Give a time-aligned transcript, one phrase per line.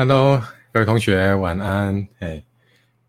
[0.00, 0.40] Hello，
[0.72, 2.06] 各位同学，晚安。
[2.20, 2.40] 哎，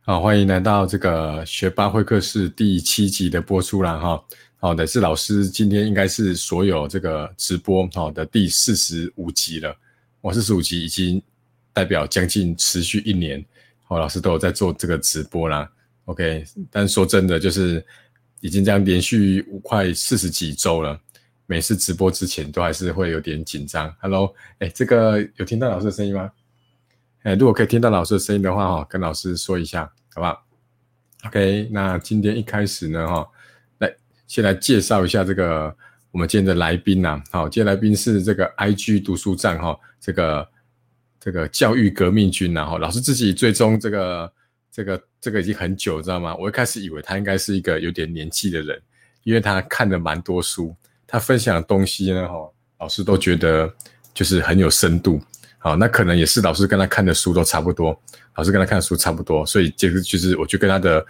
[0.01, 4.25] 好，欢迎来到这个学霸会客室第七集的播出了哈。
[4.57, 9.77] 好的，是老师今天应该是所有这个直播好的第四十五集了。
[10.19, 11.21] 我四十五集已经
[11.73, 13.45] 代表将近持续一年，
[13.83, 15.71] 好，老师都有在做这个直播啦。
[16.05, 17.85] OK，但说真的，就是
[18.39, 20.99] 已经这样连续快四十几周了。
[21.45, 23.95] 每次直播之前都还是会有点紧张。
[24.01, 26.31] Hello，哎，这个有听到老师的声音吗？
[27.23, 29.83] 哎，如果可以听到老师的声音的话，哈，跟老师说一下，
[30.13, 30.41] 好不好
[31.25, 33.27] ？OK，那今天一开始呢，哈，
[33.79, 33.93] 来
[34.25, 35.75] 先来介绍一下这个
[36.11, 40.47] 我们今天的来宾呐，好，今天来宾是这个 IG 读书站哈，这个
[41.19, 44.33] 这个教育革命军呐，哈，老师自己追踪这个
[44.71, 46.33] 这个这个已经很久，知道吗？
[46.37, 48.81] 我一开始以为他应该是一个有点年纪的人，
[49.23, 50.73] 因为他看的蛮多书，
[51.05, 53.69] 他分享的东西呢，哈，老师都觉得
[54.13, 55.21] 就是很有深度。
[55.61, 57.97] 好，那可能也是老师跟他看的书都差不多，
[58.35, 61.05] 老师跟他看的书差不多，所以就是就是我就跟他的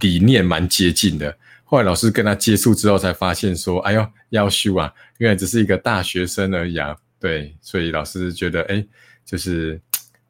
[0.00, 1.36] 理念蛮接近的。
[1.64, 6.96] 后来老师跟他接触之后，才发现说，哎呦，要修啊，原来只是一个大学生而已啊。
[7.18, 8.84] 对，所以老师觉得，哎，
[9.24, 9.80] 就是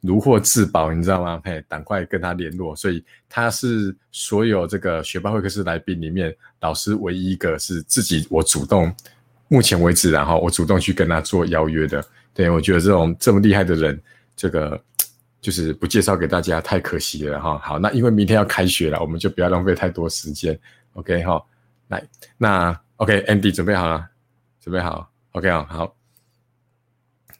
[0.01, 1.41] 如获至宝，你知道吗？
[1.43, 2.75] 嘿，赶快跟他联络。
[2.75, 8.91] 所以他是所有这个学霸会客室来宾里面，老师唯一一个是自己我主动，
[9.47, 12.03] 目前为止，然后我主动去跟他做邀约的。
[12.33, 14.01] 对，我觉得这种这么厉害的人，
[14.35, 14.81] 这个
[15.39, 17.59] 就是不介绍给大家太可惜了哈。
[17.59, 20.59] 好，那因为明天要开学了，我们就不要浪费太多时间。
[20.93, 21.43] OK 哈，
[21.89, 22.03] 来，
[22.37, 24.09] 那 OK，Andy 准备好了，
[24.59, 25.95] 准备好，OK 啊，好，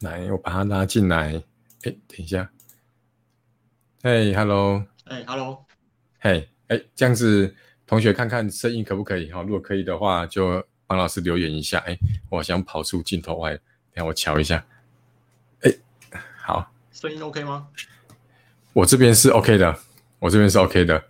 [0.00, 1.42] 来，我把他拉进来。
[1.82, 2.48] 哎，等一下，
[4.02, 5.64] 嘿，Hello，哎，Hello，
[6.20, 7.54] 嘿，哎，这样子，
[7.86, 9.42] 同学看看声音可不可以哈？
[9.42, 11.78] 如果可以的话，就帮老师留言一下。
[11.80, 11.98] 哎，
[12.30, 13.58] 我想跑出镜头外，
[13.92, 14.64] 让我瞧一下。
[16.46, 17.66] 好，声音 OK 吗？
[18.74, 19.74] 我这边是 OK 的，
[20.18, 21.02] 我这边是 OK 的。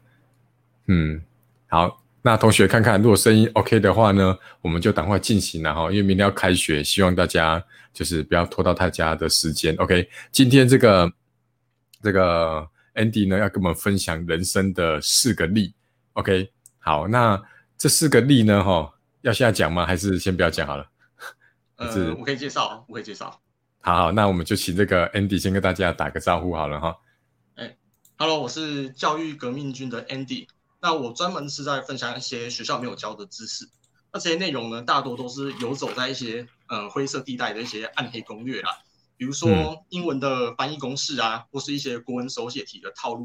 [0.86, 1.20] 嗯，
[1.66, 7.60] 好，那同学看看，如果声音 OK 的话呢，我们就赶快进行了哈，因为明天要开学，希望大家
[7.92, 9.74] 就是不要拖到大家的时间。
[9.78, 11.12] OK，今天这个
[12.00, 12.64] 这个
[12.94, 15.74] Andy 呢要跟我们分享人生的四个例。
[16.12, 17.42] OK，好，那
[17.76, 19.84] 这四个例呢，哈，要现在讲吗？
[19.84, 20.86] 还是先不要讲好了？
[21.74, 23.40] 呃，我可以介绍，我可以介绍。
[23.86, 26.96] 好，好，那我们就请这个 Andy 先跟大家打个招呼好了哈。
[27.56, 27.76] 哎
[28.16, 30.48] ，Hello，我是教育革命军的 Andy。
[30.80, 33.68] 那我专门是在分享一些学校没有教的知识。
[34.10, 38.70] 那这些内容呢，大多都是游走在一些呃灰色地带的一些暗黑攻略啦。
[39.18, 43.22] 比如说英文的翻译公式啊，或是一些国文手写题的套路，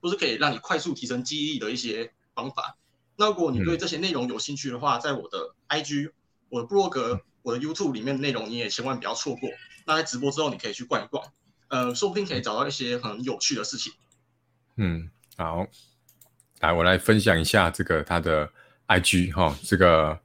[0.00, 2.78] 都是可以让你快速提升记忆力的一些方法。
[3.18, 6.12] 那如果你对这些内容有兴趣的话，在我的 IG、
[6.48, 9.50] 我的博格、我的 YouTube 里面的内容，你也千万不要错过。
[9.86, 11.24] 那在直播之后，你可以去逛一逛，
[11.68, 13.92] 呃，说不定可以找到一些很有趣的事情。
[14.76, 15.66] 嗯，好，
[16.60, 18.50] 来，我来分享一下这个他的
[18.88, 20.18] IG 哈，这个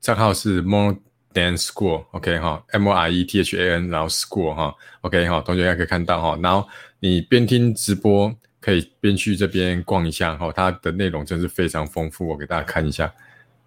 [0.00, 0.96] 账号是 More
[1.32, 6.68] Than School，OK 哈，M O R E T H A N，然后 School 哈，OK 哈，同学应该可以看到哈，然后
[6.98, 13.12] 你边听直播可以边去这边逛一下哈，它的内容真是非常丰富，我给大家看一下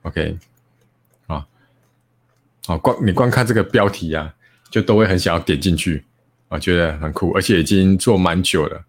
[0.03, 0.37] ，OK，
[1.27, 1.47] 啊，
[2.65, 4.33] 好，光你光看这个标题呀。
[4.73, 6.03] 就都会很想要点进去，
[6.47, 8.83] 我觉得很酷，而且已经做蛮久了。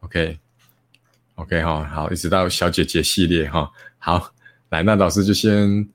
[0.00, 4.34] OK，OK 哈，好，一直到小姐姐系列哈，好，
[4.68, 5.88] 来，那老师就先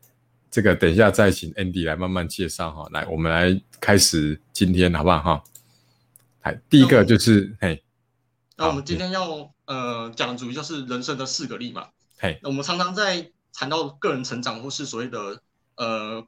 [0.50, 2.90] 这个，等一下再请 Andy 来慢慢介绍哈。
[2.92, 5.44] 来，我们来开始今天好不好哈？
[6.42, 7.84] 来，第一个就是嘿，
[8.58, 11.90] 那我们今天要呃讲的主题就是人生的四个力嘛。
[12.18, 15.40] 嘿，那我们常常在谈到个人成长或是所谓的
[15.76, 16.26] 呃。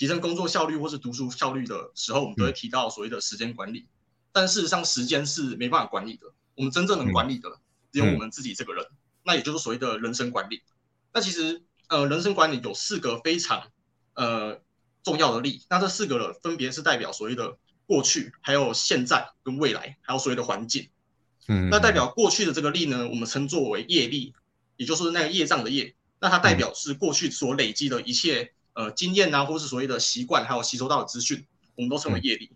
[0.00, 3.86] 提升工作效率或是读书效率的时候，我们都会提到所谓的时间管理。
[4.32, 6.32] 但事实上，时间是没办法管理的。
[6.54, 7.50] 我们真正能管理的
[7.92, 8.82] 只有我们自己这个人。
[9.26, 10.62] 那也就是所谓的人生管理。
[11.12, 13.70] 那其实，呃，人生管理有四个非常
[14.14, 14.62] 呃
[15.02, 15.66] 重要的力。
[15.68, 20.88] 那这四个分别是代表所谓的过去、还有现在跟未来，还有所谓的环境。
[21.46, 21.68] 嗯。
[21.68, 24.32] 那代表过去的这个力呢，我们称作为业力，
[24.78, 25.94] 也就是那个业障的业。
[26.20, 28.54] 那它代表是过去所累积的一切。
[28.72, 31.44] 呃，经验啊，或是所谓的习惯，还有吸收到的资讯，
[31.74, 32.50] 我们都称为业力。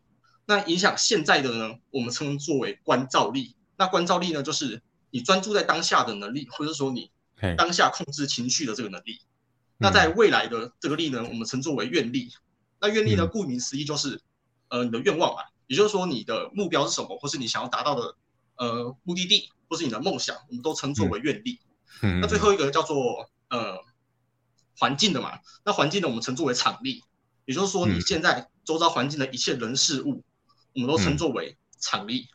[0.47, 3.57] 那影响现在的呢，我们称作为关照力。
[3.77, 4.81] 那关照力呢，就是
[5.11, 7.11] 你专注在当下的能力，或者说你
[7.57, 9.21] 当下控制情绪的这个能力。
[9.77, 12.31] 那在未来的这个力呢，我们称作为愿力。
[12.81, 14.21] 那愿力呢，顾名思义就是
[14.69, 18.15] 呃你的愿望啊，也就是说你的目标是什么，或是你想要达到的
[18.57, 21.59] 呃目的地，或是你的梦想，我们都称作为愿力。
[22.01, 23.83] 那最后一个叫做呃。
[24.79, 27.03] 环境的嘛，那环境呢，我们称作为场力，
[27.45, 30.23] 也就是说，你现在周遭环境的一切人事物，
[30.75, 32.29] 我们都称作为场力。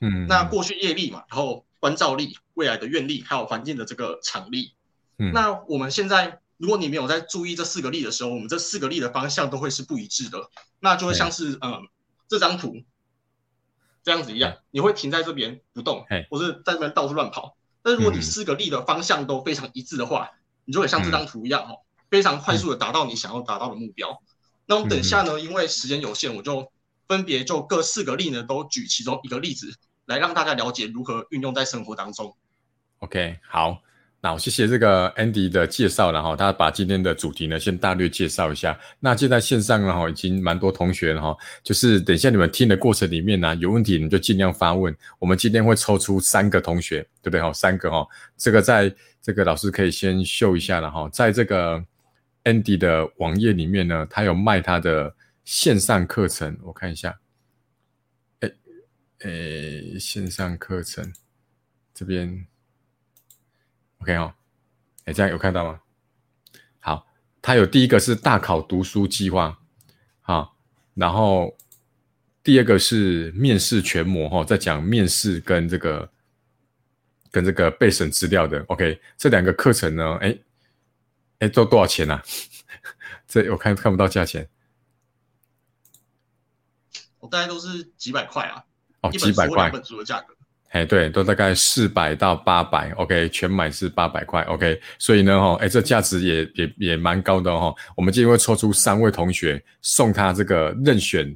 [0.00, 4.74] 嗯，那过去业力嘛，然后关照力、未来的愿力，还有环境的这个场力。
[5.16, 10.50] 嗯，那我们现在，如果你没有在注意这四个力的时候，我们这四个力的方向都会是不一致的，
[10.80, 11.88] 那就会像是嗯
[12.28, 12.82] 这张图
[14.02, 17.56] 这样子一样，你会停在这边不动，或是在这边到处乱跑。
[17.80, 20.30] 但是如果你四个力的方向都非常一致的话，
[20.68, 21.80] 你就会像这张图一样哦，
[22.10, 24.20] 非常快速的达到你想要达到的目标。
[24.66, 26.70] 那我们等下呢，因为时间有限，我就
[27.08, 29.74] 分别就各四个例呢都举其中一个例子，
[30.04, 32.36] 来让大家了解如何运用在生活当中。
[32.98, 33.80] OK，好。
[34.20, 38.76] 那我谢谢这个 Andy 的介绍，然后他把今天的主题呢先大略介绍一下。
[38.98, 44.92] 那现在线上然后已经蛮多同学了哈，就是等一下你们听的过程里面呢有问题你就尽量发问。
[45.20, 47.52] 我们今天会抽出三个同学，对不对哈？
[47.52, 48.04] 三个哈，
[48.36, 48.92] 这个在
[49.22, 51.80] 这个老师可以先秀一下了哈，在这个
[52.42, 57.16] Andy 的网页里面呢，他有卖他的线上课程，我看一下，
[58.40, 58.50] 哎
[59.20, 61.12] 哎，线上课程
[61.94, 62.44] 这边。
[64.00, 64.32] OK 哦，
[65.04, 65.80] 哎，这样有看到吗？
[66.80, 67.06] 好，
[67.42, 69.58] 它有第一个是大考读书计划，
[70.20, 70.56] 好，
[70.94, 71.56] 然后
[72.42, 76.10] 第二个是面试全模哈，在讲面试跟这个
[77.30, 78.64] 跟这个备审资料的。
[78.68, 80.38] OK，这两个课程呢，哎
[81.40, 82.22] 哎，都多少钱呢？
[83.26, 84.48] 这我看看不到价钱，
[87.18, 88.64] 我大概都是几百块啊，
[89.02, 90.34] 哦，几百块，本书的价格。
[90.70, 97.74] 哎，对，都大概四百到八百，OK，全买是八百块，OK，所以呢，哈，哎，这价值也也也蛮高的哈。
[97.96, 101.34] 我们今天会抽出三位同学，送他这个任选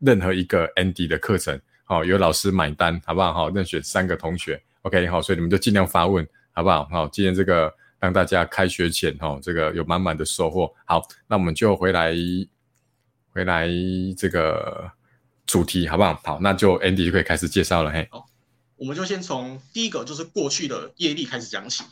[0.00, 3.32] 任何一个 Andy 的课程，好，由老师买单，好不好？
[3.32, 6.84] 好，任选三个同学，OK，好，所以你们就尽量发问，好不好？
[6.90, 10.68] 好，今天这个让大家开学前，哈，这个有满满的收获。
[10.86, 12.12] 好，那我们就回来
[13.32, 13.68] 回来
[14.18, 14.90] 这个
[15.46, 16.20] 主题，好不好？
[16.24, 18.08] 好，那就 Andy 就可以开始介绍了，嘿。
[18.82, 21.84] 我们就先从第一个就是过去的业力开始讲起。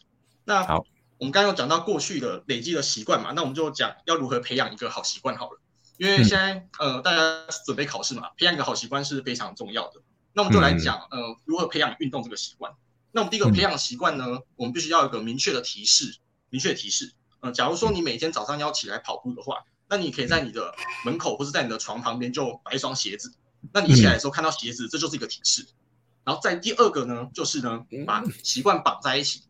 [0.42, 0.84] 那好，
[1.18, 5.60] 我们刚刚有讲到过去的累积的习惯嘛，那我们就讲要如何培养一个好习惯好了。
[5.98, 10.00] 因为现在呃大家准备考试嘛，培养一个好习惯是非常重要的。
[10.32, 12.72] 那我们就来讲呃如何培养运动这个习惯。
[13.12, 16.16] 那我们第一个培养习惯呢，我们必须要有一个明确的提示，
[16.48, 17.12] 明确提示。
[17.38, 19.58] 呃，假如说你每天早上要起来跑步的话，
[19.88, 23.32] 那你可以在你的门口或是在你的床旁边就摆一双鞋子。
[23.72, 25.64] 那你起来的时候看到鞋子，这就是一个提示。
[26.30, 29.42] 然后在第二个呢，就是呢，把习惯绑在一起。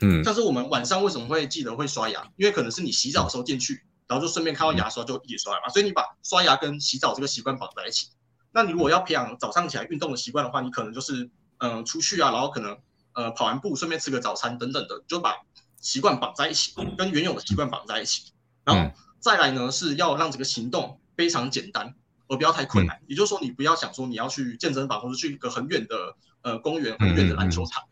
[0.00, 2.24] 嗯，像是我们晚上为什么会记得会刷牙？
[2.36, 5.68] 因为可能是你洗澡的时候进去，然后就顺便看到牙刷就一起刷嘛。
[5.68, 8.06] 所以你把刷牙跟洗澡这个习惯绑在一起。
[8.52, 12.78] 那你如果要培养早上起来运动的习惯的话，你可能就是嗯出去啊，然后可能
[13.14, 15.34] 呃跑完步顺便吃个早餐等等的，就把
[15.80, 18.30] 习惯绑在一起，跟原有的习惯绑在一起。
[18.64, 21.96] 然后再来呢，是要让这个行动非常简单。
[22.30, 27.82] 而不要太困难，也就是说，你不要想说你要去健身房或者去一个很远的呃公园、很远的篮球场，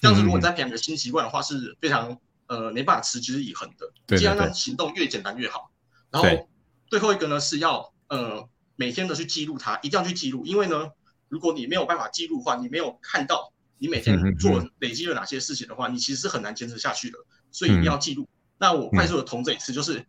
[0.00, 3.90] 这样子如果你再培养个新习惯的话，是非常呃没办法持之以恒的。
[4.06, 5.70] 对尽量让行动越简单越好。
[6.10, 6.48] 然后
[6.88, 10.90] 最后一个呢是要呃每天的去记录它，一定要去记录，因为呢，
[11.28, 17.18] 如果你没有办法记录的话，你没有看到你每天做累积了哪些事情的话，你其实是很难坚持下去的。
[17.50, 18.28] 所以一定要记录。
[18.58, 20.04] 那我快速的同这一次，就是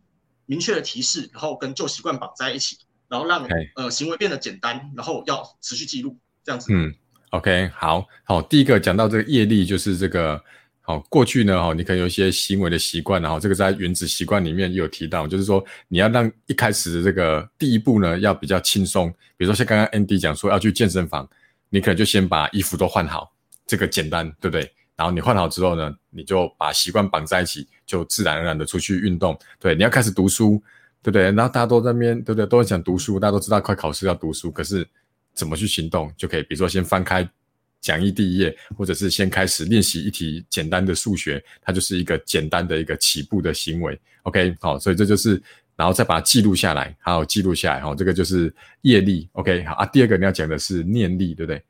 [0.46, 2.78] 明确的提示，然后跟旧习惯绑在一起。
[3.08, 6.74] 然后让呃行为变得简单，然后要持续记录这样子。
[6.74, 6.92] 嗯
[7.32, 10.42] ，OK，好好，第一个讲到这个业力，就是这个
[10.82, 21.28] 好过去呢，哈，你可能有一些行为的习惯，然后这个在原子习惯里面有提到，就是说你要让一开始的这个第一步呢要比较轻松，比如说像刚刚 Andy 讲说要去健身房，
[21.70, 23.32] 你可能就先把衣服都换好，
[23.68, 24.72] 这个简单，对不对？
[24.96, 29.38] 然后你换好之后呢，你就把习惯绑在一起，就自然而然的出去运动。
[29.60, 30.62] 对，你要开始读书。
[31.04, 31.26] 对不对？
[31.26, 32.48] 然后大家都在那边，对不对？
[32.48, 34.84] 都很想读书，大家都知道快考试要读书，可是
[35.36, 36.42] 怎么去行动就可以？
[36.44, 37.30] 比如说先翻开
[37.82, 44.00] 讲义第一页，或者是先开始练习一题简单的数学，它就是一个简单的一个起步的行为。
[44.24, 45.40] OK，好，所以这就是，
[45.76, 48.52] 然后再把它记录下来，还有，记录下来，好，这个就是
[48.82, 49.30] 业力。
[49.34, 49.86] OK，好啊。
[49.86, 51.64] 第二个你要讲的是念力，对不对？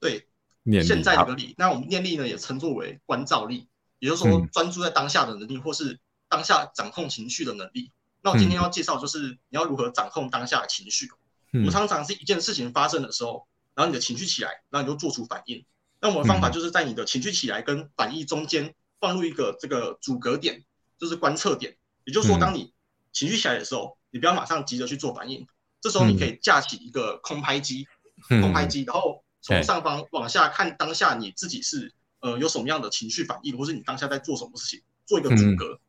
[0.00, 0.26] 对，
[0.64, 0.88] 念力。
[0.88, 3.68] 现在这个力，那我们念力呢，也称作为关照力，
[4.00, 5.96] 也就是说专注在当下的能力，或是
[6.28, 7.92] 当下掌控情绪的能力。
[8.22, 11.08] 那我今天要介绍就是你要如何掌控当下的情绪。
[11.52, 15.64] 我们常常是一件事情发生的时候，然后你的情绪起来，然后你就做出反应。
[16.00, 20.64] 那我们的方法就是在你的情绪起来跟反应中间放入一个这个阻隔点，
[20.98, 21.76] 就是观测点。
[22.04, 22.72] 也就是说，当你
[23.12, 25.46] 情绪起来的时候，你不要马上急着去做反应，
[25.80, 27.86] 这时候你可以架起一个空拍机，
[28.28, 35.80] 空拍机，然后从上方往下看当下你自己是呃有什么样的情绪反应，或是你当下在做什么事情，做一个阻隔，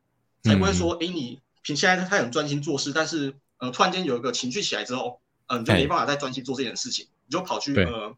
[0.43, 1.39] 才不会说哎你。
[1.63, 5.20] 平现在他很专心做事，但是呃突然间有一个情绪起来之后，
[5.51, 8.15] 嗯，你就没办法再专心做这件事情，你就跑去呃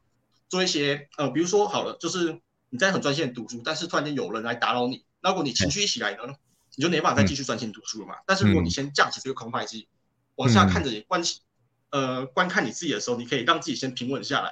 [0.50, 6.36] 做一些呃，比如说好了，就是你在很专心读书，但是突然间有人来打扰你，那如果你情绪一起来呢，
[6.76, 8.18] 你就没办法再继续专心读书了嘛。
[8.28, 9.88] 但是如果你先架起这个空拍机，
[10.36, 11.24] 往下看着你观
[11.90, 14.52] 呃观看你自己的时候，你可以让自己先平稳下来，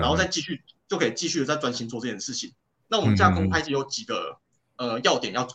[0.00, 2.52] 然后再继续就可以继续的再专心做这件事情。
[2.88, 4.40] 那我们架空拍机有几个
[4.74, 5.46] 呃要点要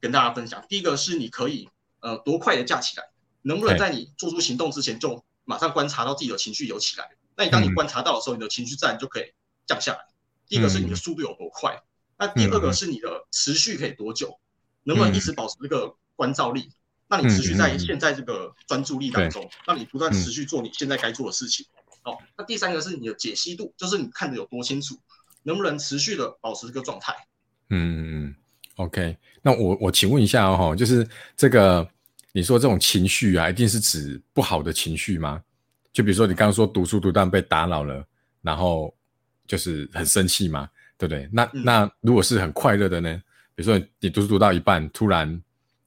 [0.00, 1.70] 跟大家分享，第一个是你可以
[2.00, 3.04] 呃多快的架起来。
[3.46, 7.10] 能不能在你做出行动之前就马上观察到自己的情绪有起来？
[7.36, 9.32] 那你当你观察到的时候，你的情绪自然就可以
[9.66, 9.98] 降下来。
[10.46, 11.82] 第一个是你的速度有多快，
[12.16, 14.38] 那第二个是你的持续可以多久，
[14.84, 16.70] 能不能一直保持这个关照力？
[17.08, 21.66] 那你持续在现在这个专注力当中，让你不断持续做你现在该做的事情。
[22.04, 24.96] 哦，那第三个是你的解析度，就是你看的有多清楚，
[25.42, 27.14] 能不能持续的保持这个状态？
[27.70, 28.34] 嗯
[28.76, 29.16] ，OK。
[29.42, 31.88] 那我我请问一下哦，就是这个。
[32.36, 35.40] 你说这种情绪啊，一定是指不好的情绪吗？
[35.92, 38.04] 就比如说你刚刚说读书读到被打扰了，
[38.42, 38.92] 然后
[39.46, 41.28] 就是很生气嘛，对不对？
[41.32, 43.22] 那那如果是很快乐的呢？
[43.54, 45.40] 比如说你读书读到一半，突然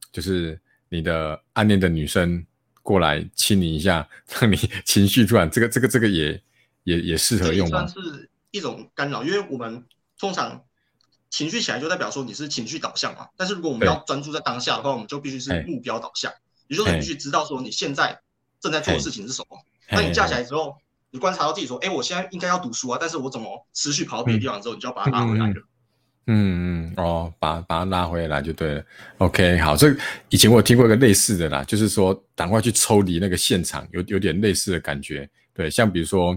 [0.10, 2.42] 就是你的暗恋的女生
[2.82, 4.08] 过来亲你一下，
[4.40, 6.42] 让你情绪突然这个这个这个也
[6.86, 7.86] 也也适合用吗？
[7.86, 9.84] 算是一种干扰，因为我们
[10.18, 10.64] 通常。
[11.30, 16.32] 情绪起来就代表说你是情绪导向嘛，但是如果我们要专注在当下的话，我们就必须是目标导向，
[16.68, 18.18] 也就是你必须知道说你现在
[18.62, 19.58] 正在做的事情是什么。
[19.92, 20.78] 那你架起来之后，
[21.12, 25.56] 你观察到自己说，哎，我现在应该要读书啊，但是我怎么持续跑到别的地方之后，你就要把它拉回来了。
[26.28, 28.84] 嗯嗯哦，把把它拉回来就对了。
[29.18, 29.94] OK，好，这
[30.30, 35.30] 以前我有听过一个类似的啦，就是说赶快去抽离那个现场，有有点类似的感觉。
[35.54, 36.34] 对，像比如说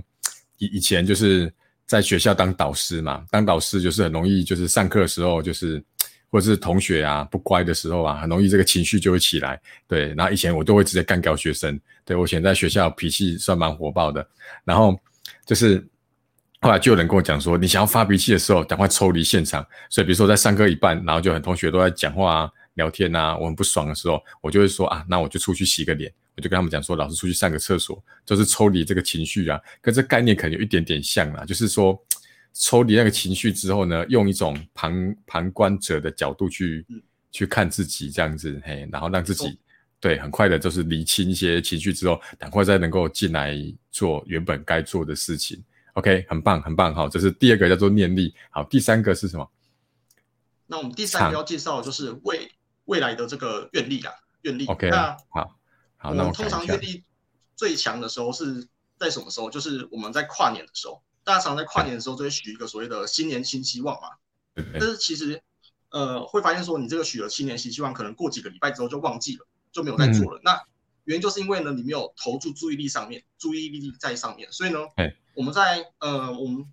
[0.58, 1.52] 以以前就是。
[1.90, 5.82] 在学校当导师嘛，当导师就是很容易，就是上课的时候，就是
[6.30, 9.60] 或者是同学啊不乖的时候啊，很容易这个情绪就会起来。
[9.88, 11.76] 对，然后以前我都会直接干掉学生。
[12.04, 14.24] 对我以前在学校脾气算蛮火爆的，
[14.64, 14.96] 然后
[15.44, 15.84] 就是
[16.60, 19.66] 后来就有人跟我讲说，你想要发脾气的时候，赶快抽离现场。
[19.88, 26.12] 所以比如说在上课一半，然后就很同学都在讲话啊、聊天啊，我很不爽的时候，我就会说啊，那我就出去洗个脸。
[26.40, 31.44] 就跟他们讲说，老师出去上个厕所，就是抽离这个情绪啊，跟这概念可能有一点点像啦。
[31.44, 32.00] 就是说，
[32.52, 36.84] 抽离那个情绪之后呢，用一种旁旁观者的角度去
[37.30, 39.58] 去看自己这样子，嘿，然后让自己
[40.00, 43.54] 对很快的，就是理清一些情绪之后，赶快再能够进来
[43.90, 45.62] 做原本该做的事情。
[45.94, 48.34] OK，很棒，很棒，好，这是第二个叫做念力。
[48.50, 49.50] 好，第三个是什么？
[50.66, 52.48] 那我们第三个要介绍的就是未
[52.84, 54.66] 未来的这个愿力啊，愿力。
[54.66, 54.88] OK，
[55.28, 55.59] 好。
[56.02, 57.04] 我们通常愿力
[57.56, 58.66] 最强的时候是
[58.98, 59.50] 在什么时候？
[59.50, 64.08] 就是我们在跨年的时候，大家常在跨年的时候就会许一个所谓的新年新希望嘛。
[64.72, 65.42] 但是其实，
[65.90, 70.40] 呃，会发现说你这个许了新年新希望，可能过几个礼拜之后就忘记了，就没有再做了。
[70.42, 70.60] 那
[71.04, 74.78] 原因就是因为呢，你没有投注注意力上面，注意力在上面，所以呢，
[75.34, 76.66] 我们在呃我们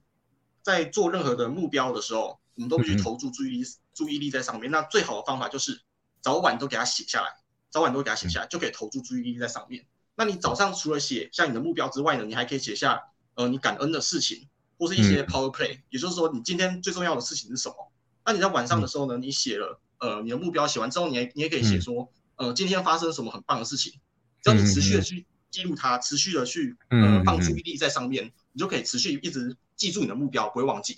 [0.61, 4.69] 在做任何的目标的时候，我们都必须投注注意力注意力在上面。
[4.71, 5.81] 那最好的方法就是
[6.21, 7.29] 早晚都给它写下来。
[7.77, 9.85] 早晚都给它写下来，就可以投注注意力在上面。
[10.15, 12.99] 那你早上除了写下你的目标之外呢，你还可以写下
[13.35, 17.91] 呃你感恩的事情，或是一些 power play，也就是说你今天最重要的事情是什么？
[18.25, 23.93] 那你在晚上的时候呢，你写了呃你的目标写完之后，你还你也可以写说呃今天发生什么很棒的事情，
[24.41, 30.97] 只要你持续的去记录它，持续的去呃放注意力在上面，你就可以持续一直记住你的目标，不会忘记。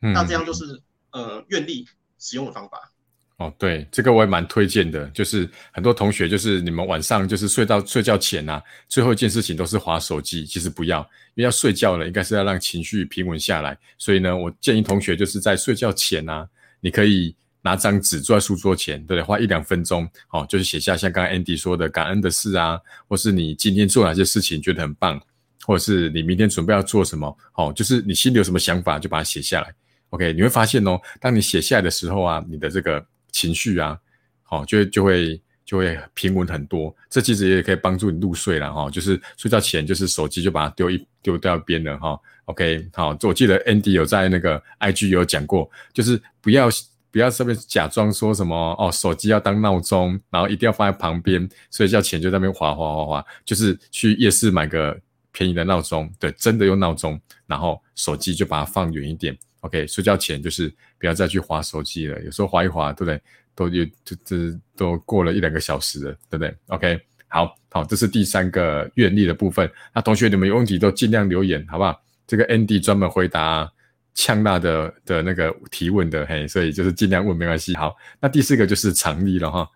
[0.00, 1.86] 那这样就是呃愿力
[2.18, 2.92] 使用的方法。
[3.38, 5.06] 哦，对，这个我也蛮推荐的。
[5.08, 10.46] 就是很多同学，就是你们晚上就是睡到睡觉前呐，最后一件事情都是划手机。
[10.46, 11.00] 其实不要，
[11.34, 13.76] 因为要睡觉了，应该是要让情绪平稳下来。
[13.98, 16.48] 所以呢，我建议同学就是在睡觉前呐，
[16.80, 19.22] 你可以拿张纸坐在书桌前，对不对？
[19.22, 25.20] 花一两分钟，哦，就是写下像刚刚 Andy 说的感恩的事啊，或是你今天做哪些事情觉得很棒，
[25.66, 29.74] 或者是你明天准备要做什么，哦，就是你心里有什么想法就把它写下来。
[30.08, 33.04] OK，你会发现哦，当你写下来的时候啊，你的这个。
[33.32, 33.98] 情绪啊，
[34.42, 36.94] 好，就会就会就会平稳很多。
[37.10, 38.88] 这其实也可以帮助你入睡了哈。
[38.90, 42.18] 就是睡觉前，就是手机就把它丢一丢掉边了哈。
[42.46, 46.68] OK，好，我记得 Andy 有在那个 IG 有讲过，就是不要
[47.10, 54.96] 不要这边假装说什么哦，手机要当闹钟，然后一定要放在旁边，睡觉前就在那边划划划划，就是去夜市买个
[55.32, 59.36] 便宜的闹钟，对，真的用闹钟，然后手机就把它放远一点。
[59.66, 62.20] OK，睡觉前就是不要再去划手机了。
[62.22, 63.20] 有时候划一划，对不对？
[63.54, 64.36] 都有这这
[64.76, 69.70] 都过了一两个小时了，对不对？OK，好好，这是第三个愿力的部分。
[69.94, 71.98] 那同学你们有问题都尽量留言，好不好？
[72.26, 73.72] 这个 Andy 专门回答
[74.12, 77.74] 呛辣的的那个提问的，嘿，所以就是尽量问没关系。
[77.76, 79.66] 好，那第四个就是常力了哈。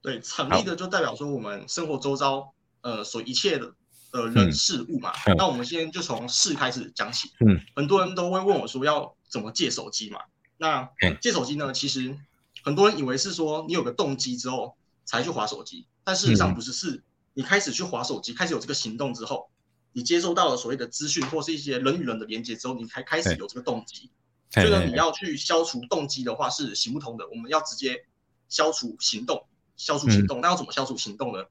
[0.00, 3.70] 对，常力的就代表说我们生活周遭呃所一切的
[4.12, 5.12] 呃人事物嘛。
[5.36, 7.28] 那我们先就从事开始讲起。
[7.46, 10.20] 嗯，很多人都会问我说要怎么借手机嘛？
[10.58, 10.90] 那
[11.22, 12.14] 借手机呢，其实
[12.62, 19.48] 很多人以为是说你有个动机之后才去划手机，但事实上不是，是你开始去划手机，开始有这个行动之后，
[19.92, 24.10] 你接收到了所谓的资讯或是一些人与人的连接之后，你才开始有这个动机。
[24.52, 27.28] 所以呢，你要去消除动机的话是行不通的。
[27.28, 28.04] 我们要直接
[28.48, 29.46] 消除行动，
[29.76, 30.40] 消除行动。
[30.40, 31.44] 那要怎么消除行动呢？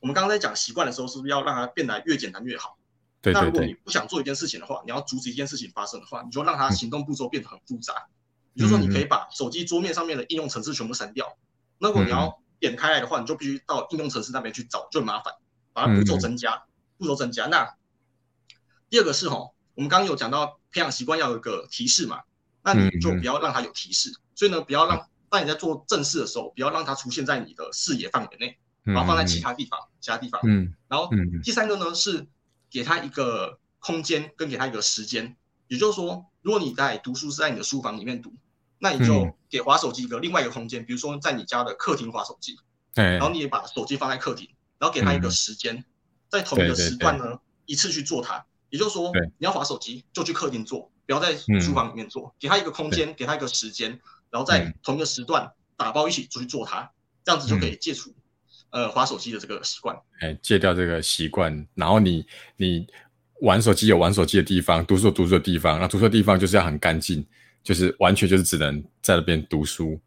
[0.00, 2.75] 我们刚刚在讲习惯的时候，是不是要让它变得越简单越好？
[3.32, 8.06] 那如果你不想做一件事情的话，你要阻止一件事情发生的话，你就让它行动步骤变得很复杂。
[8.54, 11.36] 也就是说，你可以把手机桌面上面的应用程式全部删掉。
[11.78, 15.34] 那如果你要点开来的话，你就必须到应用程式那边去找，就很麻烦，
[15.72, 16.64] 把它步骤增加，
[16.98, 17.46] 步骤增加。
[17.46, 17.74] 那
[18.88, 19.36] 第二个是哈，
[19.74, 22.22] 我们刚刚有讲到培养习惯要有一个提示嘛。
[22.62, 30.40] 那你就不要让它有提示，所以呢，不要让当你在做正事的时候，不要让它出现在你的视野范围内，把它放在其他地方，其他地方。
[30.44, 31.08] 嗯，然后
[31.44, 32.26] 第三个呢是
[32.76, 35.34] 给他一个空间，跟给他一个时间。
[35.66, 38.34] 也就是说，如果你在读书是在你的书房里面读，
[38.78, 42.54] 那你就给划手机一个另外一个空间，比如说在你家的客厅划手机。
[42.92, 43.02] 对。
[43.02, 44.46] 然后你也把手机放在客厅，
[44.78, 45.86] 然后给他一个时间，
[46.28, 48.44] 在同一个时段呢一次去做它。
[48.68, 50.90] 也就是说，你要划手机就去客厅做。
[51.06, 56.90] 不要在书房里面做，给他一个空间，给他一个时间，然后在同一个时段打包一起出去做它，
[57.24, 58.12] 这样子就可以戒除
[58.70, 59.96] 呃划手机的这个习惯。
[60.20, 62.24] 哎，戒掉这个习惯，然后你
[62.56, 62.86] 你
[63.40, 67.24] 玩手机有玩手机的地方，读书有读书的地方，那读书的地方就是要很干净，
[67.62, 70.00] 就是完全就是只能在那边读书。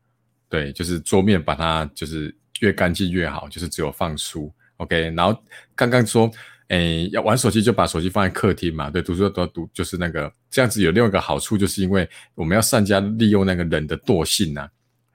[0.49, 4.51] 对，就是桌面把它就是越干净越好，就是只有放书。
[4.77, 5.43] OK，然后
[5.75, 6.31] 刚刚说。
[6.69, 14.69] 诶，要玩手机就把手机放在客厅嘛，对，读书都要读就是那个这样子有另外一个好处，就是因为我们要善加利用那个人的惰性呐。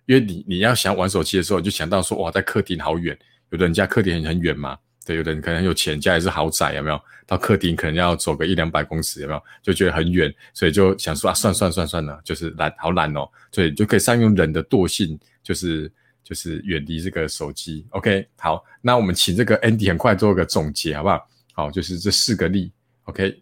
[0.06, 3.16] 因为你你要想玩手机的时候，就想到说哇，在客厅好远，
[3.54, 7.00] 有的人家客厅很很远嘛，对，有的人可能很有钱，家也是豪宅，有没有？
[7.24, 9.40] 到客厅可能要走个一两百公尺，有没有？
[9.62, 15.90] 就觉得很远，所以就想说啊，算算算算了，就是懒，好懒哦，所以就可以善用人的惰性，就是
[16.24, 17.86] 就是远离这个手机。
[17.90, 21.28] OK，好，那我们请这个 Andy 很快做个总结，好不好？
[21.52, 22.72] 好，就是这四个例
[23.04, 23.40] ，OK。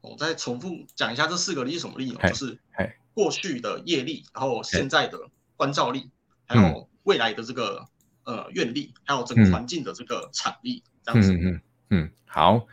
[0.00, 2.18] 我再重复讲一下这四个例是什么例呢？
[2.30, 2.58] 就是
[3.12, 5.18] 过去的业力，然后现在的
[5.56, 6.08] 关照力，
[6.46, 7.86] 还有未来的这个
[8.24, 11.32] 呃愿力，还有整个环境的这个场力，这样子。
[11.32, 11.60] 嗯嗯
[11.90, 12.10] 嗯。
[12.26, 12.66] 好，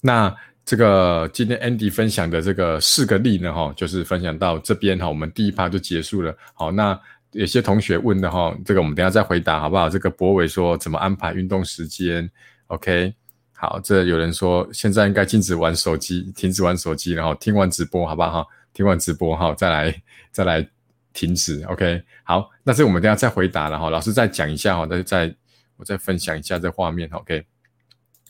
[0.00, 6.36] 那这个今天 Andy 分享的这个四个例呢，哈，就是分享到这边哈，我们第一趴就结束了。
[6.54, 6.98] 好，那
[7.32, 9.88] 有些同学问的哈，这个我们等下再回答好不好？
[9.88, 12.28] 这个博伟说怎么安排运动时间
[12.68, 13.14] ？OK。
[13.58, 18.46] 好，这有人说现在应该禁止玩手机，停止玩手机，然后听完直播，好不好哈？
[18.74, 20.68] 听完直播哈，再来再来
[21.16, 22.02] 停止，OK？
[22.24, 23.88] 好，那这我们等下再回答了哈。
[23.88, 25.34] 老师再讲一下哈，再再
[25.76, 27.42] 我再分享一下这画面，OK？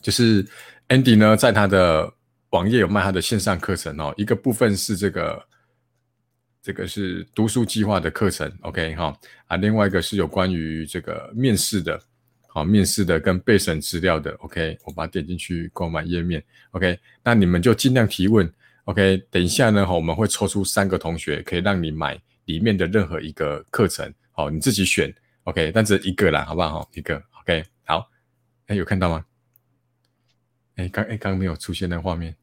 [0.01, 0.41] 就是
[0.87, 2.09] Andy 呢，在他的
[2.51, 5.45] 网页有卖他的线上课程哦，一个部分是这个
[6.63, 9.13] 这个是读书计划的课程，OK 哈？
[9.47, 11.99] 啊，另外一个是有关于这个面试的。
[12.49, 18.51] 好，面试的跟备审资料的，OK，我把它点进去购买页面，OK，那你们就尽量提问
[18.85, 26.89] ，OK，等一下呢，我们会抽出三个同学，可以让你买里面的任何一个课程，好，你自己选，OK，但只一个啦，好不好？
[26.93, 28.09] 一个，OK，好，
[28.65, 29.25] 哎，有看到吗？
[30.75, 32.35] 哎，刚哎刚没有出现那画面，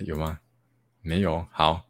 [0.00, 0.40] 有吗？
[1.02, 1.86] 没有，好。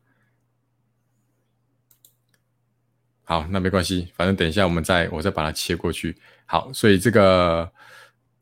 [3.27, 6.17] 好，那没关系，反正等一下我们再我再把它切过去。
[6.45, 7.73] 好，所以这个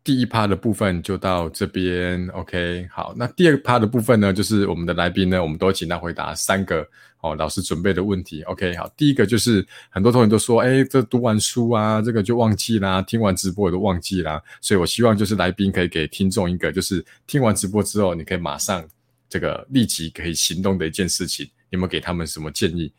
[0.04, 2.88] 第一趴的部分就到这边，OK。
[2.90, 6.84] 好，那第二趴的部分呢，就是我们的来宾呢，我们都请他回答三个
[7.20, 8.74] 哦老师准备的问题，OK。
[8.74, 18.84] 好，第一个就是很多同学都说，哎，这读完书啊，这个就忘记啦，听完直播也都忘记啦，所以我希望就是来宾可以给听众一个，就是听完直播之后，你可以马上
[19.28, 22.92] 这个立即可以行动的一件事情，有没有给他们什么建议？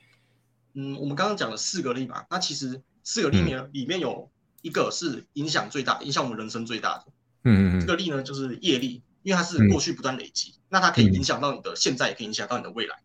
[0.75, 4.29] 嗯，我们刚刚讲了四个例嘛，那其实四个例面里面有
[4.63, 7.05] 一个是影响最大，影响我们人生最大的。
[7.43, 7.81] 嗯嗯嗯。
[7.81, 12.95] 这个力呢就是业力，因为它是过去不断累积，那它可以影响到你的现在，也可以影响到你的未来。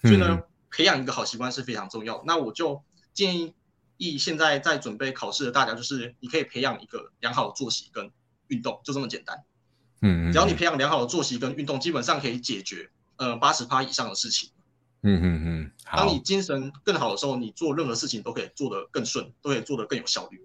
[0.00, 2.24] 所以呢，培养一个好习惯是非常重要。
[2.26, 3.54] 那我就建议，
[3.98, 8.10] 议现在在准备考试的大家，就是你可以培养一个良好的作息跟
[8.48, 9.44] 运动，就这么简单。
[10.00, 10.32] 嗯嗯。
[10.32, 14.50] 只要你培养良好的作息跟运动，基本上可以解决呃八十趴以上的事情。
[15.04, 20.40] 嗯嗯嗯，当你精神更好的时候，你做任何事情都可以做得更顺，都可以做得更有效率。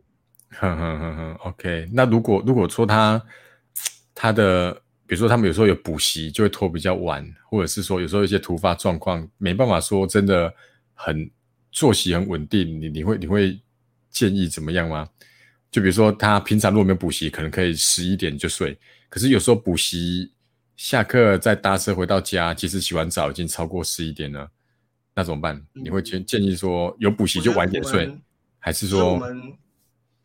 [0.52, 1.90] 哼哼哼哼，OK。
[1.92, 3.22] 那如果如果说他
[4.16, 4.74] 他的，
[5.06, 10.52] 比如说他们有时候有补习，就会拖比较晚，或者是说有时候一些突发状况，没办法说真的
[10.94, 11.30] 很
[11.72, 13.60] 作息很稳定，你你会你会
[14.10, 15.08] 建议怎么样吗？
[15.70, 18.76] 就比如说他平常如果没有补习，可能可以十一点就睡，
[19.10, 20.32] 可是有时候补习
[20.78, 24.50] 下课再搭车回到家，其实洗完澡已经超过十一点了，
[25.14, 25.62] 那怎么办？
[25.74, 28.10] 你会建建议说有补习就晚点睡，
[28.60, 29.54] 还是说我们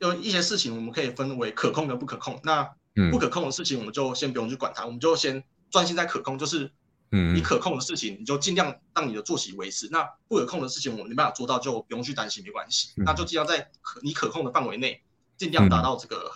[0.02, 2.38] 有一些事情我们可以分为可控跟不可控？
[2.44, 2.68] 那
[3.10, 6.70] 不可控的事情我们就先不用去管它，我们就先专心在可控，就是。
[7.14, 9.86] 嗯，你可控的事情，你就尽量让你的作息维持。
[9.90, 12.88] 那不可控的事情，我没办法做到，就不用去担心，没关系。
[12.96, 14.98] 那就尽量在可你可控的范围内，
[15.36, 16.32] 尽量达到这个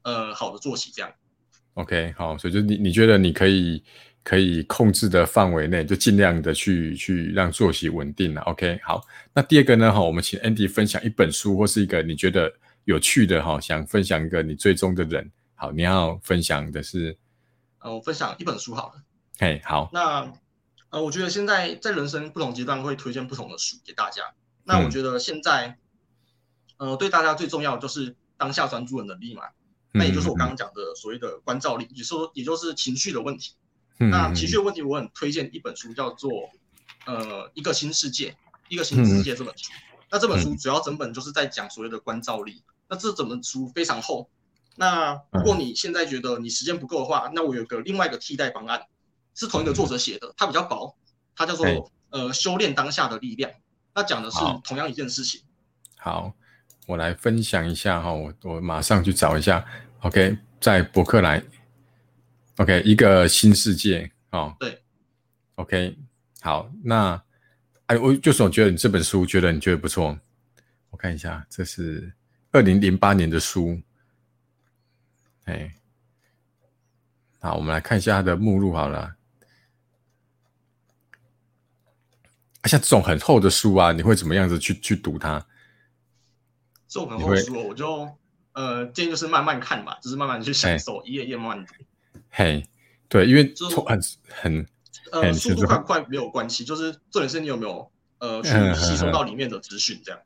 [0.00, 1.12] 呃好的作息，这样。
[1.74, 3.84] OK，好，所以就你你觉得你可以
[4.22, 8.40] 可以控制的范围内，就尽量的去去让作息稳定了。
[8.44, 9.02] OK，好，
[9.34, 9.92] 那第二个呢？
[9.92, 12.50] 哈，我们请 Andy 分享一本书或是一个你觉得
[12.84, 15.30] 有趣的哈，想分享一个你追踪的人。
[15.54, 17.16] 好，你要分享的是，
[17.78, 19.02] 呃，我分享一本书好了。
[19.38, 19.88] 嘿，好。
[19.92, 20.32] 那
[20.90, 24.34] 呃，我觉得现在在人生不同阶段会推荐不同的书给大家。
[24.64, 25.78] 那我觉得现在，
[26.76, 29.42] 呃，对大家最重要的就是当下专注的能力嘛。
[29.92, 33.54] 那也就是我刚刚讲的所谓的关照力，也说也就是情绪的问题。
[33.96, 36.30] 那情绪的问题，我很推荐一本书，叫做
[37.06, 38.36] 《呃一个新世界，
[38.68, 39.70] 一个新世界》这本书。
[40.10, 42.62] 那这本书主要整本就是在讲所谓的关照力。
[42.94, 44.30] 那这整本书非常厚。
[44.76, 48.80] 那如果你现在觉得你时间不够的话，那我有个另外一个替代方案。
[49.36, 50.96] 是同一个作者写的，它比较薄，
[51.34, 51.66] 它叫做
[52.10, 53.50] 呃修炼当下的力量，
[53.92, 55.42] 那讲的是同样一件事情。
[55.96, 56.32] 好，
[56.86, 59.66] 我来分享一下哈，我我马上去找一下
[60.02, 61.42] ，OK，在博客来
[62.58, 64.80] ，OK，一个新世界哦，对
[65.56, 65.98] ，OK，
[66.40, 67.20] 好，那
[67.86, 70.16] 哎，我就是我觉得你这本书觉得你觉得不错，
[70.90, 72.12] 我看一下，这是
[72.54, 73.82] 二零零八年的书，
[75.46, 75.74] 哎，
[77.40, 79.16] 好，我们来看一下它的目录好了。
[82.62, 85.44] 像这种很厚的书啊，你会怎么样子去去读它？
[86.86, 88.08] 这种很厚的书，我就
[88.52, 91.74] 呃建议就是慢慢看吧，就是慢慢去享受，一页页慢慢读。
[92.30, 92.64] 嘿，
[93.08, 93.52] 对，因为
[93.84, 94.66] 很很
[95.10, 100.20] 呃速度快快没有关系，就是重点是你有没有呃去吸收到里面的资讯这样。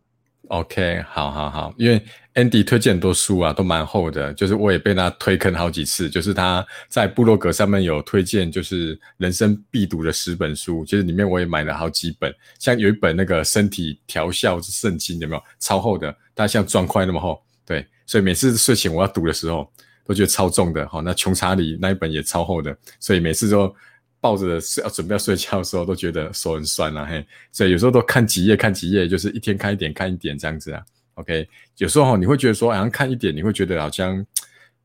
[0.47, 2.03] OK，好好好，因为
[2.35, 15.43] Andy 推荐很多书啊，都蛮厚的，就是我也被他推坑好几次，就是他在部落格上面有推荐，就是人生必读的十本书，就是里面我也买了好几本，像有一本那个身体调效圣经，有没有？
[15.59, 19.71] 超厚的，大像砖块那么厚，对，所以每次睡前我要读的时候，
[20.07, 23.75] 都觉得超重的，好，那穷查理那一本也超厚的，所以每次都。
[24.21, 30.83] 抱着睡要准备要睡觉的时候，都觉得手很酸啊，嘿，所以有时候都看几页，看几页，就是一天看一点，看一点这样子啊。
[31.15, 34.25] OK，有时候你会觉得说，好像看一点，你会觉得好像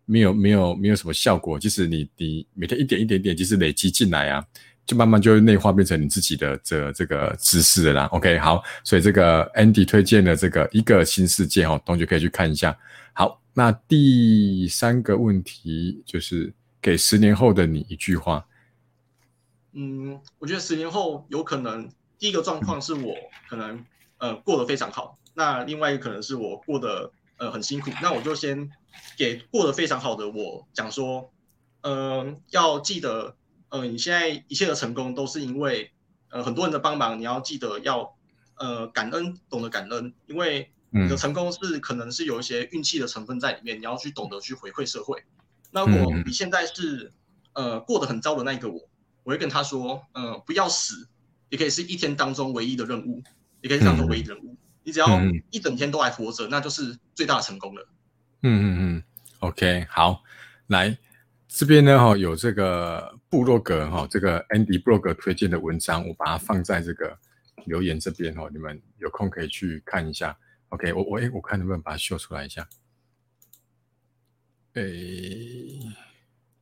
[0.06, 1.60] 没有没有没有什么效果。
[1.60, 4.46] 其实你你每天一点一点点，其实累积进来啊，
[4.86, 8.06] 就慢慢就内化变成你自己的这这个知识了啦。
[8.08, 12.76] OK，好，所以这个 Andy 推荐的这个一个新世界哈，同学可以去看一下。
[13.14, 18.46] 好，那第三个问题就是给十年后的你一句话。
[19.76, 23.16] 嗯，我觉得十年后有可能第一个状况是我
[23.50, 23.84] 可能
[24.20, 27.90] 呃过得非常好，那另外一个可能是我过得呃很辛苦。
[28.00, 28.70] 那我就先
[29.18, 31.32] 给过得非常好的我讲说，
[31.82, 33.36] 嗯，要记得，
[33.70, 35.92] 呃，你现在一切的成功都是因为
[36.30, 38.16] 呃很多人的帮忙，你要记得要
[38.58, 45.24] 呃感恩，懂得感恩，因为你的成功是可能是有一些运气的成分在里面，你要去懂得去回馈社会。
[45.72, 47.12] 那我你现在是
[47.54, 48.88] 呃过得很糟的那一个我。
[49.24, 51.08] 我会跟他说，呃，不要死，
[51.50, 53.24] 也可以是一天当中唯一的任务，
[53.62, 54.56] 也可以是当做唯一任务。
[54.84, 55.08] 你只要
[55.50, 57.88] 一整天都还活着，那就是最大的成功了。
[58.42, 59.04] 嗯嗯嗯
[59.40, 60.22] ，OK，好，
[60.68, 60.98] 来
[61.48, 67.18] 这边呢，哈，有这个布洛格哈，这个 Andy 部落格推荐的文章，我把它放在这个
[67.66, 70.38] 留言这边哈，你们有空可以去看一下。
[70.68, 72.68] OK，我我哎，我看能不能把它秀出来一下。
[74.74, 74.84] 哎，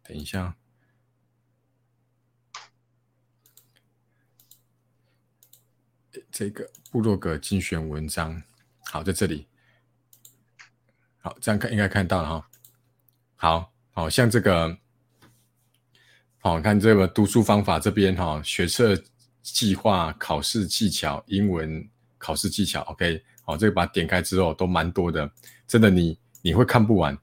[0.03, 0.55] 等一下。
[6.31, 8.41] 这个部落格精选文章，
[8.85, 9.45] 好，在这里，
[11.19, 12.47] 好，这样看应该看到了哈。
[13.35, 14.77] 好，好像这个，
[16.39, 18.95] 好看这个读书方法这边哈，学测
[19.41, 21.85] 计划考试技巧，英文
[22.17, 25.29] 考试技巧，OK，好，这个把它点开之后都蛮多的，
[25.67, 27.17] 真的你你会看不完，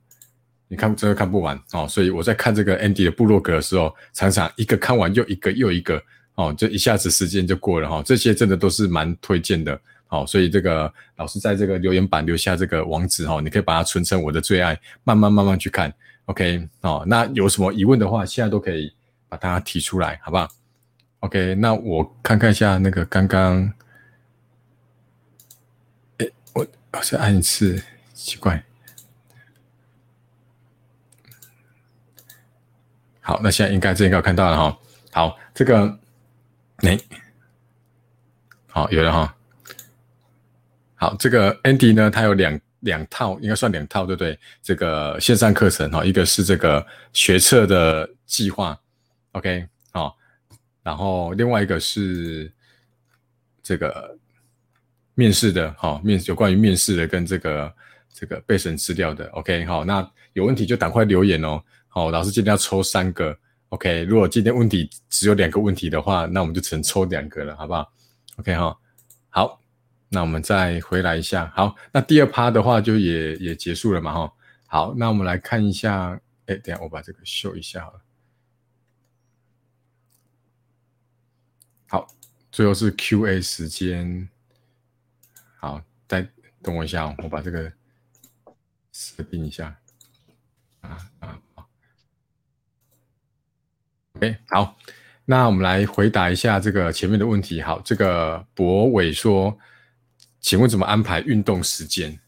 [0.68, 1.88] 你看真的看不完哦。
[1.88, 6.03] 所以我在看这个 Andy 的部落格的时候，常常一个看完又一个又一个。
[6.38, 9.79] 哦这一下子时间就过了哈这些真的都是蛮推荐的。
[10.09, 15.92] 哦所以这个老师在这个留言板留下这个网址哈你可以把它存成我的最爱慢慢慢慢去看。
[16.27, 18.90] Ok 哦那有什么疑问的话现在都可以
[19.29, 20.48] 把它提出来好不好
[21.20, 23.70] ？Ok 那我看看一下那个刚刚
[26.18, 27.83] 哎我好像按一次
[28.14, 28.62] 奇怪。
[33.20, 34.79] 好那现在应该这一个看到了哈。
[35.11, 35.97] 好这个
[36.78, 36.98] 哎，
[38.68, 39.34] 好有了哈。
[40.94, 44.38] 好，这个 Andy 呢，他有两两套，应该算两套，对不对？
[44.62, 48.78] 这个线上课程哈，一个是这个学测的计划
[49.32, 50.16] ，OK，好，
[50.82, 52.52] 然后另外一个是
[53.62, 54.16] 这个
[55.14, 57.74] 面试的，哈，面有关于面试的跟这个
[58.12, 61.60] 这个备审资料的，OK，好，那有问题就赶快留言哦。
[61.88, 63.36] 好，老师今天要抽三个
[63.70, 64.02] ，OK。
[64.04, 67.92] 如果今天问题只有两个问题的话，那我们就只能抽两个了，好不好
[68.37, 68.78] ？OK 哈，
[69.28, 69.62] 好，
[70.09, 71.52] 那我们再回来一下。
[71.54, 74.33] 好，那第二趴的话就也也结束了嘛，哈。
[74.66, 78.00] 好，那我们来看一下，哎，等下我把这个秀一下好了。
[81.87, 82.07] 好，
[82.52, 84.28] 最后是 Q&A 时间。
[85.57, 86.28] 好，再
[86.62, 87.72] 等我一下，我把这个
[88.92, 89.76] 设定一下。
[90.81, 91.40] 啊啊。
[94.18, 94.76] OK，好，
[95.24, 97.62] 那我们来回答一下这个前面的问题。
[97.62, 99.57] 好，这个博伟说，
[100.40, 102.18] 请问怎么安排运动时间？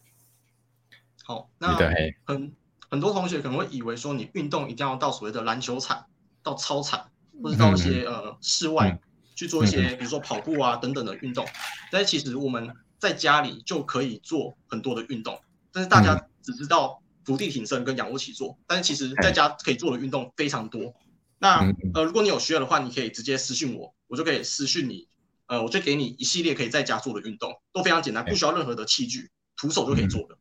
[1.24, 1.76] 好，那
[2.24, 2.53] 很
[2.88, 6.07] 很多同学可能会以为说，你运动一定要到所谓的篮球场、
[6.44, 7.11] 到操场，
[7.42, 8.96] 或者到一些呃室外
[9.35, 11.44] 去做一些，比如说跑步啊等等的运动。
[11.90, 15.40] 但是其实我们在家里就可以做很多的运动，
[15.72, 20.94] 但是大家只知道伏地挺身跟仰卧起坐，但是其实在家可以做的运动非常多。
[21.42, 25.09] 那呃，如果你有需要的话，你可以直接私信我，我就可以私信你，
[25.46, 30.37] 呃，我就给你一系列可以在家做的运动，都非常简单，不需要任何的器具，徒手就可以做的。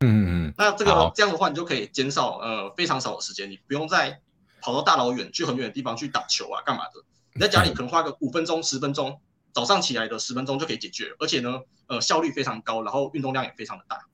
[0.00, 0.54] 嗯嗯嗯。
[0.58, 4.20] 那这个这样的话，你就可以减少呃非常少的时间，你不用再
[4.60, 7.04] 跑到大老远去很远的地方去打球啊，干嘛的？
[7.34, 9.20] 你在家里可能花个五分钟、十分钟，
[9.52, 14.04] 早上起来的十分钟就可以解决，而且呢，呃，效率非常高，然后运动量也非常的大。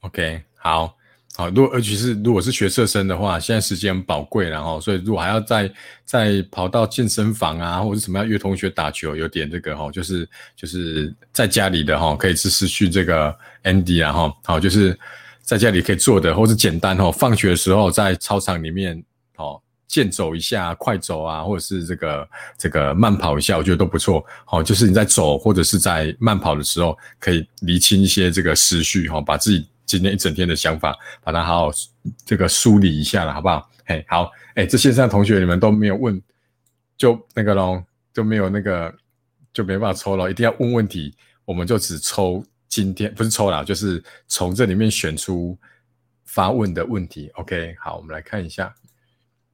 [0.00, 0.96] OK，好。
[1.34, 5.72] 好，如果而且是如果是学测生的话，现在时间很宝贵，然后所以如果还要再
[6.04, 14.98] 再跑到健身房啊，或者什么样约同学打球，有点这个哈，就是就是在家里的哈，可以是失去这个 Andy 啊哈，好，就是
[15.40, 19.02] 在家里可以做的，或是简单哈，放学的时候在操场里面
[19.36, 24.22] 哦，健走一下、快走啊，或者是这个这个慢跑一下，我觉得都不错。
[24.44, 29.66] 好，就是你在走或者是在慢跑的时候，可以理清一些这个思绪哈，把自己。
[29.84, 31.70] 今天一整天的想法，把它好好
[32.24, 33.70] 这个梳理一下了，好不好？
[33.84, 36.20] 嘿，好，哎，这线上同学你们都没有问，
[36.96, 38.94] 就那个咯，就没有那个，
[39.52, 41.14] 就没办法抽了，一定要问问题，
[41.44, 45.58] 我们就只抽今天不是抽啦，就是从这里面选出
[46.24, 47.28] 发问的问题。
[47.34, 48.72] OK，好，我们来看一下，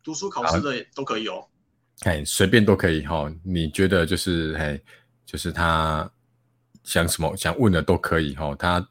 [0.04, 1.48] 读书考试的都可以哦，
[2.00, 4.80] 哎，随便都可以哈，你觉得就是嘿，
[5.24, 6.08] 就是他
[6.84, 8.88] 想什么想问的都可以哈，他。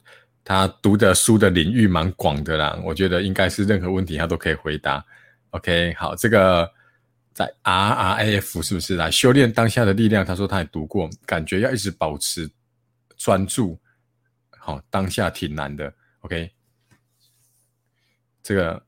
[0.47, 5.05] 他读的书的领域蛮广的啦，我觉得应该是任何问题他都可以回答。
[5.49, 6.71] OK，好，这个
[7.33, 10.25] 在 RRAF 是不是来修炼当下的力量？
[10.25, 12.49] 他说他也读过，感觉要一直保持
[13.17, 13.77] 专注，
[14.57, 15.93] 好，当下挺难的。
[16.21, 16.49] OK，
[18.41, 18.81] 这个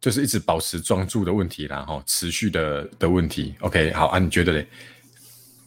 [0.00, 3.54] 就是一直保持专注的问题啦，哈，持续的的问题。
[3.60, 4.68] OK，好啊，你觉得嘞？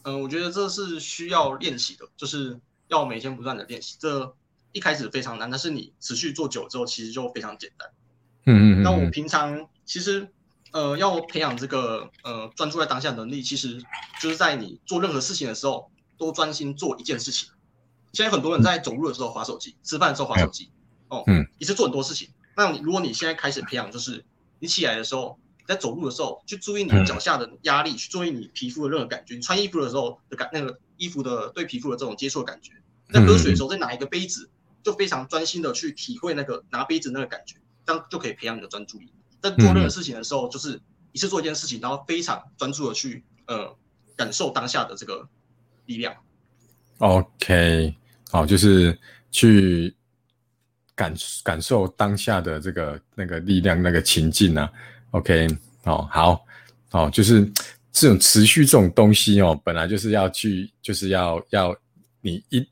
[0.02, 4.36] 嗯，我觉得这是需要练习的，就是要每天不断的练习这。
[4.72, 7.88] 一开始非常难，但是你持续做久之后，其实就非常简单。
[8.46, 8.82] 嗯嗯。
[8.82, 10.28] 那我平常其实
[10.72, 13.82] 呃要培养这个呃专注在当下能力，其实
[14.20, 17.48] 就是在你做任何事情的时候都专心做一件事情。
[18.12, 20.70] 现在很多人在走路的时候划手机，吃饭的时候划手机，
[21.08, 22.28] 哦，嗯，一次做很多事情。
[22.56, 24.24] 那你如果你现在开始培养，就是
[24.58, 29.34] 你起来的时候，在走路的时候去注意你脚下的压力，去注意你皮肤的任何感觉。
[29.34, 32.72] 你穿衣服的时候的感，那个衣服的对皮肤的这种接触的感觉。
[33.12, 34.48] 在喝水的时候，再拿一个杯子。
[34.82, 39.12] 就非常专心的去体会那个拿杯子那个感觉，这样就可以培养你的专注力。
[39.40, 40.80] 在做任何事情的时候，就是
[41.12, 43.76] 一次做一件事情，然后非常专注的去呃
[44.16, 45.28] 感受当下的这个
[45.86, 46.14] 力量。
[46.98, 47.94] OK，
[48.30, 48.98] 好，就是
[49.30, 49.94] 去
[50.94, 54.70] 感感受当下的这个那个力量那个情境啊。
[55.12, 55.46] OK，
[55.84, 56.44] 哦，好，
[56.90, 57.50] 哦，就是
[57.90, 61.76] 这种持续这种东西哦，本来就是要去，就是要要
[62.20, 62.66] 你一。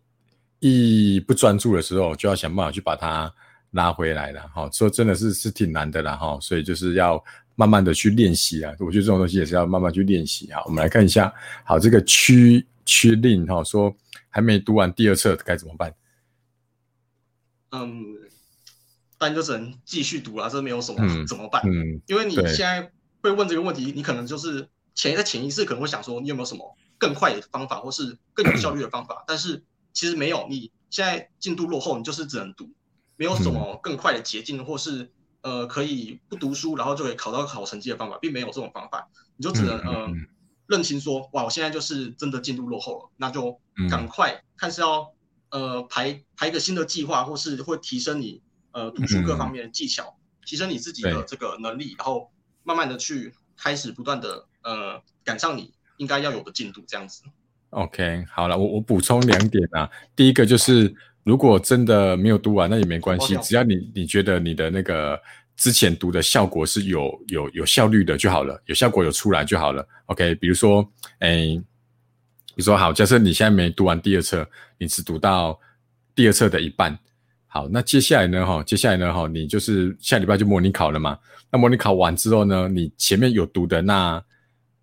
[0.60, 3.32] 一不专注的时候，就要想办法去把它
[3.72, 7.22] 拉回来了，哈，说真的是是挺难的啦，哈，所以就是要
[7.54, 8.74] 慢慢的去练习啊。
[8.78, 10.60] 我觉得这种东西也是要慢慢去练习啊。
[10.64, 11.32] 我们来看一下，
[11.64, 13.94] 好，这个区区令哈说
[14.30, 15.94] 还没读完第二册该怎么办？
[17.70, 18.02] 嗯，
[19.18, 21.62] 但就只能继续读了，这没有什么怎么办？
[21.66, 22.90] 嗯，因为你现在
[23.20, 29.22] 会问这个问题，你可能就是潜在潜意识可能会想说，你有没有什么更快的方法，或是更有效率的方法？
[29.26, 29.62] 但是
[29.98, 32.72] 其实没有，你现在进度落后，你就是只能读，
[33.16, 40.08] 没有什么更快的捷径，或是呃可以不读书，然后就可以考到好成绩的方法，并没有这种方法，你就只能呃
[40.68, 45.12] 认清说，哇，我现在就是真的进度落后了，那就赶快看是要
[45.50, 52.30] 呃排排一个新的计划，或是会提升你呃读书各方面的技巧，提升你自己的这个能力，然后
[52.62, 57.24] 慢慢的去开始不断的呃赶上你应该要有的进度，这样子。
[57.70, 59.88] OK，好了，我我补充两点啊。
[60.16, 65.20] 第一个就是，如果真的没有读完，那也没关系，只要你你觉得你的那个
[65.54, 69.86] 之前读的效果是有有有效率的就好了，有效果有出来就好了。
[70.06, 70.82] OK，比如说，
[71.18, 75.60] 哎，比如说好，假设你现在没读完第二册，你只读到
[76.14, 76.98] 第二册的一半，
[77.48, 81.18] 好，那接下来呢，哈，接下来呢，哈，你就是下礼拜就模拟考了嘛。
[81.50, 84.24] 那模拟考完之后呢，你前面有读的那。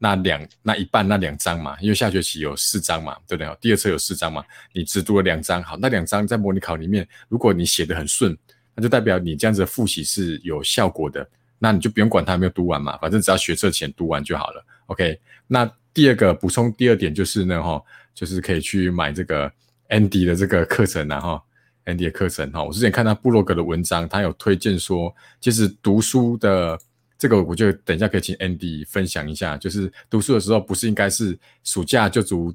[0.05, 3.57] 那两那一半那两张嘛，因为下学期有四张嘛，对不对？
[3.59, 8.37] 第二册有四张嘛，你只读了两张，好，那两张在模拟考里面，如果你写的很顺，
[8.75, 14.63] 那就代表你这样子复习是有效果的，那你就不用管它有没有读完嘛，反正只要学测前读完就好了。
[14.85, 17.81] OK，那第二个补充第二点就是呢，哈，
[18.13, 19.51] 就是可以去买这个
[19.89, 21.41] Andy 的这个课程然后
[21.85, 26.79] Andy 的课程哈，我之前看到布洛格的文章，他有推荐说，就是读书的。
[27.25, 32.53] 这个我就等一下可以请 Andy 分享一下，就是读书的时候不是应该是暑假就读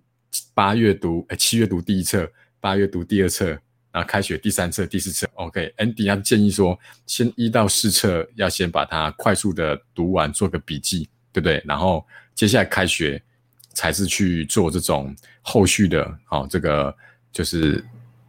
[0.54, 2.30] 八月读，哎七月读第一册，
[2.60, 3.46] 八月读第二册，
[3.90, 5.28] 然后开学第三册、第四册。
[5.34, 11.60] OK，Andy 他建议说，先一到四册要先把它快速的读完，做个笔记，对不对？
[11.66, 12.06] 然后
[12.36, 13.20] 接下来开学
[13.74, 16.96] 才是去做这种后续的，好，这个
[17.32, 17.84] 就是。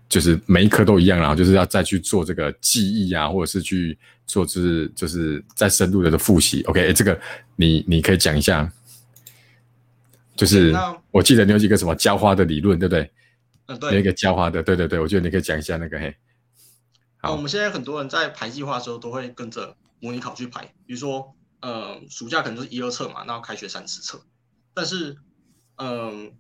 [0.10, 3.98] 就是每一科都一样，然后就是要再去做这个记忆啊，或者是去
[4.32, 6.62] 做就是就是再深入的复习。
[6.64, 7.20] OK，这个
[7.58, 8.72] 你你可以讲一下，
[10.36, 10.74] 就是
[11.12, 13.12] 我记得你有几个什么浇花的理论，对不对？
[13.66, 16.16] 嗯，对，有一个浇花的，对对对，我觉得你可以讲一下那个嘿。
[17.18, 24.24] 好，我们现在很多人在排计划的时候都会跟着模拟考去排，比如说，呃，暑假可能就是一二册嘛，那开学三四册，
[24.74, 25.18] 但是，
[25.76, 26.32] 嗯。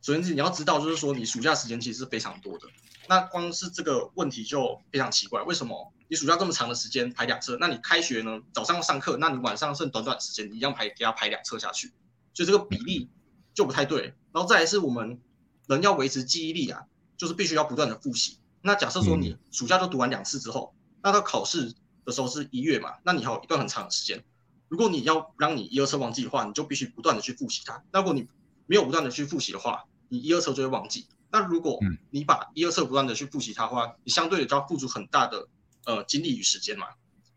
[0.00, 2.68] 首先是你要知道，就是说你暑假时间其实是非常多的。
[3.08, 7.56] 那光是这个问题就非常奇怪，为什么你暑假这么长的时间排两册？
[7.60, 8.40] 那你开学呢？
[8.52, 11.92] 早上上课，那你晚上剩短短时间，你一样排给他排两册下去，
[12.32, 13.08] 所以这个比例
[13.54, 14.14] 就不太对。
[14.32, 15.20] 然后再来是我们
[15.66, 16.82] 人要维持记忆力啊，
[17.16, 18.38] 就是必须要不断的复习。
[18.62, 22.94] 那假设说你暑假就读完两次之后，那到考试的时候是一月嘛？
[23.04, 24.24] 那你还有一段很长的时间。
[24.68, 27.82] 如果你要让你一二册忘记的话，你就必须不断的去复习它。
[27.92, 28.28] 那如果你
[28.66, 31.06] 没有不断的去复习的话，你一二册就会忘记。
[31.30, 31.78] 那如果
[32.10, 35.48] 你把一二册不断的去复习它的话，你相对的就要付出很大的
[35.88, 36.86] 呃精力与时间嘛。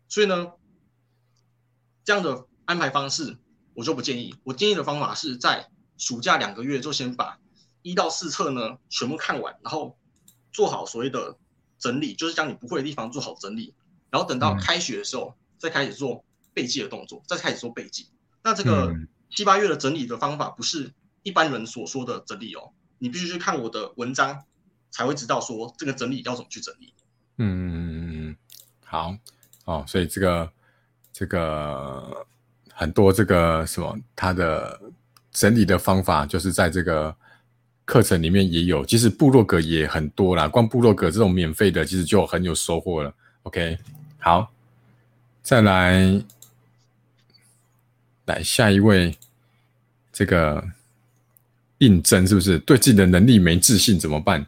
[0.08, 0.52] 所以呢，
[2.04, 3.38] 这样的安排方式
[3.72, 4.34] 我就不建议。
[4.44, 7.38] 我建议的方法是在暑假两个月就先把
[7.80, 9.96] 一到四册呢全部看完，然后
[10.52, 11.38] 做好所谓的
[11.78, 13.74] 整理，就是将你不会的地方做好整理，
[14.10, 18.10] 然后等到开学的时候再开始做背记的动作，再开始做背记。
[18.44, 18.94] 那这个
[19.30, 20.92] 七八月的整理的方法不是。
[21.24, 24.42] 一般人所说的整理哦，你必须去看我的文章，
[24.90, 26.92] 才会知道说这个整理要怎么去整理。
[27.38, 28.11] 嗯嗯嗯嗯，
[28.92, 29.16] 好
[29.64, 30.52] 哦，所以这个
[31.14, 32.26] 这个
[32.74, 34.78] 很多这个什么，它的
[35.30, 37.16] 整理的方法就是在这个
[37.86, 43.14] 课程里面也有，其实部落格也很多啦，光部落格这种免费的，其实就很有收获了。
[43.44, 43.78] OK，
[44.18, 44.52] 好，
[45.42, 46.22] 再来
[48.26, 49.16] 来下一位，
[50.12, 50.62] 这个。
[51.78, 54.46] 应征是不是对自己的能力没自信怎么办？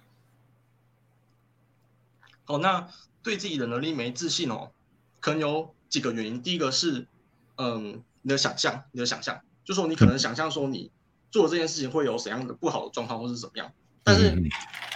[2.44, 2.88] 好，那
[3.24, 4.70] 对自己的能力没自信哦，
[5.18, 6.40] 可能有几个原因。
[6.40, 7.08] 第一个是，
[7.56, 10.92] 嗯，你的想象，你的想象，就说你可能想象说你
[11.32, 13.72] 做这件事情会有怎样的不好的状况，或是怎么样。
[14.04, 14.48] 但是你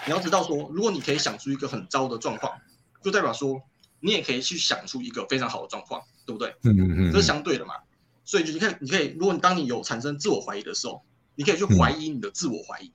[0.06, 2.60] 要知道说，如果你可以想出一个很糟的状况，
[3.02, 3.60] 就代表说
[3.98, 6.54] 你也可以去想出一个非常好的状况，对不对？
[6.62, 7.74] 嗯嗯嗯，这是相对的嘛。
[8.24, 11.02] 所以就你看，你可以，如果你当你有产生自我怀疑的时候。
[11.40, 12.90] 你可以去怀疑你的自我怀疑，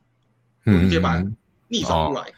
[0.65, 1.25] 嗯，你可以把它
[1.69, 2.29] 逆转过来，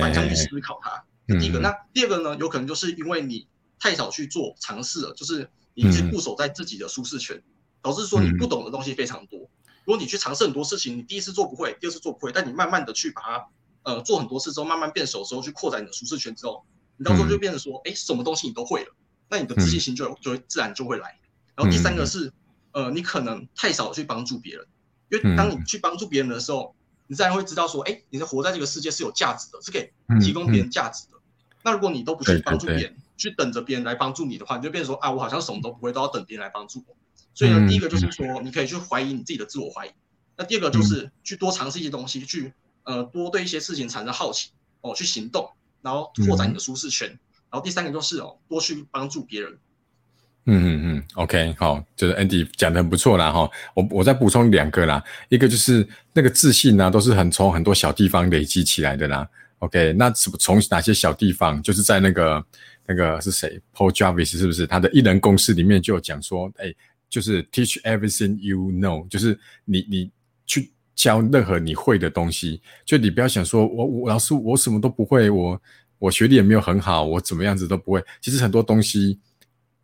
[0.00, 1.04] 反向去思考它。
[1.38, 2.36] 第一个，那第二个呢？
[2.36, 3.46] 有可能就是因为你
[3.78, 7.42] 太少去做尝试了，就是你一直固守在自己的舒适圈，
[7.82, 9.40] 导致说你不懂的东西非常多。
[9.84, 13.46] 如果你去尝试很多事情，你第一次做不会，第二次做不会，但你慢慢的去把它，
[13.82, 16.64] 呃，做很多次之后，慢慢变熟之后，去扩展你的舒适圈之后，
[16.96, 18.94] 你到时候就变成说，哎，什么东西你都会了，
[19.28, 21.18] 那你的自信心就就会自然就会来。
[21.56, 22.32] 然后第三个是，
[22.72, 24.66] 呃，你可能太少去帮助别人。
[25.10, 26.74] 因为当你去帮助别人的时候，
[27.08, 31.19] 你自然会知道说，哎，你是活在这个世界是有价值的，是可以提供别人价值的。
[31.62, 36.96] 那如果你都不去帮助别人，去等着别人来帮助你的话，你就变成说，啊，我好像什么都不会，都要等别人来帮助我。
[37.34, 39.90] 所以呢，第一个就是说，你可以去怀疑你自己的自我怀疑。
[40.36, 42.52] 那第二个就是去多尝试一些东西，去
[42.84, 44.50] 呃多对一些事情产生好奇，
[44.80, 45.50] 哦，去行动，
[45.82, 47.08] 然后拓展你的舒适圈。
[47.08, 49.58] 然后第三个就是哦，多去帮助别人，
[50.46, 53.50] 嗯嗯嗯，OK，好，就是 Andy 讲的很不错啦哈。
[53.74, 59.28] 我我再补充两个啦，一个就是那个自信呢，都是很从很多小地方累积起来的啦。
[59.60, 61.62] OK，那什么从哪些小地方？
[61.62, 62.44] 就是在那个
[62.86, 64.66] 那个是谁？Paul Jarvis 是不是？
[64.66, 66.74] 他的一人公司里面就有讲说，哎，
[67.08, 70.10] 就是 Teach everything you know，就是你你
[70.44, 75.62] 去教任何你会的东西，就你不要想说我我老师我什么都不会，我
[75.98, 78.04] 我学历也没有很好，我怎么样子都不会。
[78.20, 79.18] 其实很多东西。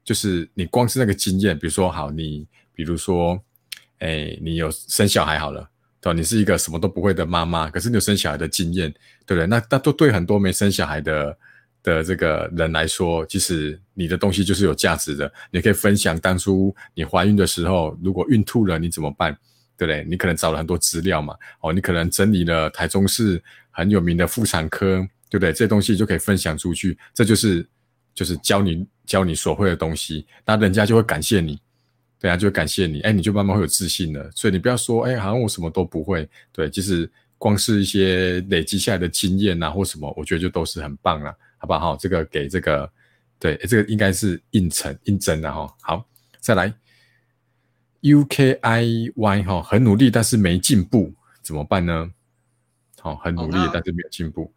[0.07, 3.43] 就是你光是那个经验，比如说好，你比如说，
[3.99, 5.69] 哎，你有生小孩好了，
[6.07, 6.17] 对吧？
[6.17, 8.89] 你是一个什么都不会的妈妈，可是你有生小孩的经验，
[9.27, 9.47] 对不对？
[9.47, 11.39] 那那都对很多没生小孩的
[11.83, 15.33] 的这个人来说，其实你的东西就是有价值的。
[15.51, 19.37] 你可以分享当初你怀孕的时候，如果孕吐了你怎么办，
[19.77, 20.05] 对不对？
[20.09, 24.99] 你可能找了很多资料嘛，哦，你可能整理了台中市很有名的妇产科，
[25.29, 25.53] 对不对？
[25.53, 27.69] 这东西就可以分享出去，这就是
[28.15, 28.87] 就是教你。
[29.07, 31.57] 教你所会的东西，那人家就会感谢你，
[32.19, 34.31] 对啊，就会感谢你，哎，你就慢慢会有自信了。
[34.33, 41.97] 所以你不要说，哎，好像我什么都不会，对，其实光是一些累积下来的经验呐，或什么，我觉得就都是很棒了，好不好？
[41.97, 42.91] 这个给这个，
[43.39, 45.73] 对，这个应该是应承应征的哈。
[45.83, 46.09] 好，
[46.41, 46.73] 再来
[48.01, 52.11] ，U K I Y 哈，很努力但是没进步，怎么办呢？
[53.01, 54.53] 好，很努力但是没有进步，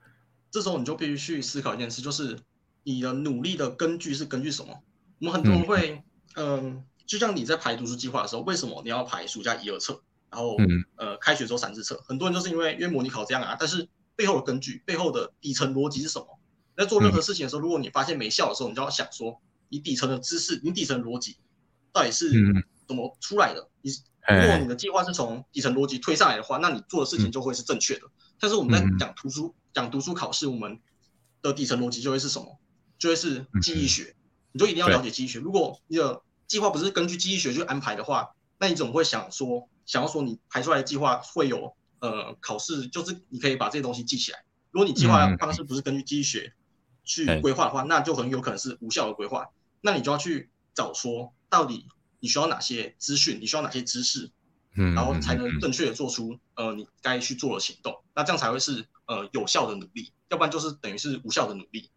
[0.50, 2.38] 这时候你就必须去思考一件事，就是。
[2.84, 4.82] 你的努力的根据是根据什么？
[5.20, 6.02] 我们很多人会，
[6.36, 10.00] 嗯，就像你在排读书计划的时候，为什么你要排暑假一二册，
[10.30, 10.56] 然后
[10.96, 12.00] 呃开学之后三四册？
[12.08, 16.40] 很多人就是因为因为模拟考这样啊，但是背后的根据、背后的底层逻辑是什么？
[16.78, 21.38] 在做任何事情的时候，如果你发现没效的时候，你就要想说，你底层的知识、你底层逻辑
[21.92, 22.30] 到底是
[22.88, 23.68] 怎么出来的？
[23.82, 23.92] 你
[24.42, 28.02] 如果你的计划是从底层逻辑推上来的话，那你做的事情就会是正确的。
[28.40, 30.80] 但是我们在讲图书、讲读书考试，我们
[31.42, 32.60] 的底层逻辑就会是什么？
[33.00, 34.16] 就会是记忆学，
[34.52, 35.40] 你就一定要了解记忆学。
[35.40, 44.44] 如果你的计划不是根据记忆学去安排的话，那你怎么会想说想要说你排出来的计划会有呃考试，就是你可以把这些东西记起来。
[44.72, 46.54] 如果你计划方式不是根据记忆学
[47.04, 49.48] 去规划的话，那就很有可能是无效的规划。
[49.80, 51.88] 那你就要去找说到底
[52.20, 54.32] 你需要哪些资讯，你需要哪些知识，
[54.76, 58.04] 嗯，然后才能正确的做出呃你该去做的行动。
[58.16, 61.92] 那这样才会是呃有效的努力，要不然就是等于是无效的努力。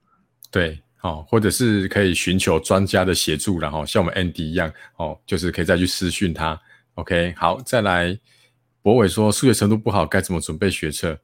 [0.51, 0.83] 对。
[1.03, 6.61] 哦，或者是可以寻求专家的协助，然后像我们 Andy 一样，哦，就是可以再去私讯他。
[6.95, 8.17] OK，好，再来，
[8.83, 11.19] 博伟说数学程度不好，该怎么准备学测？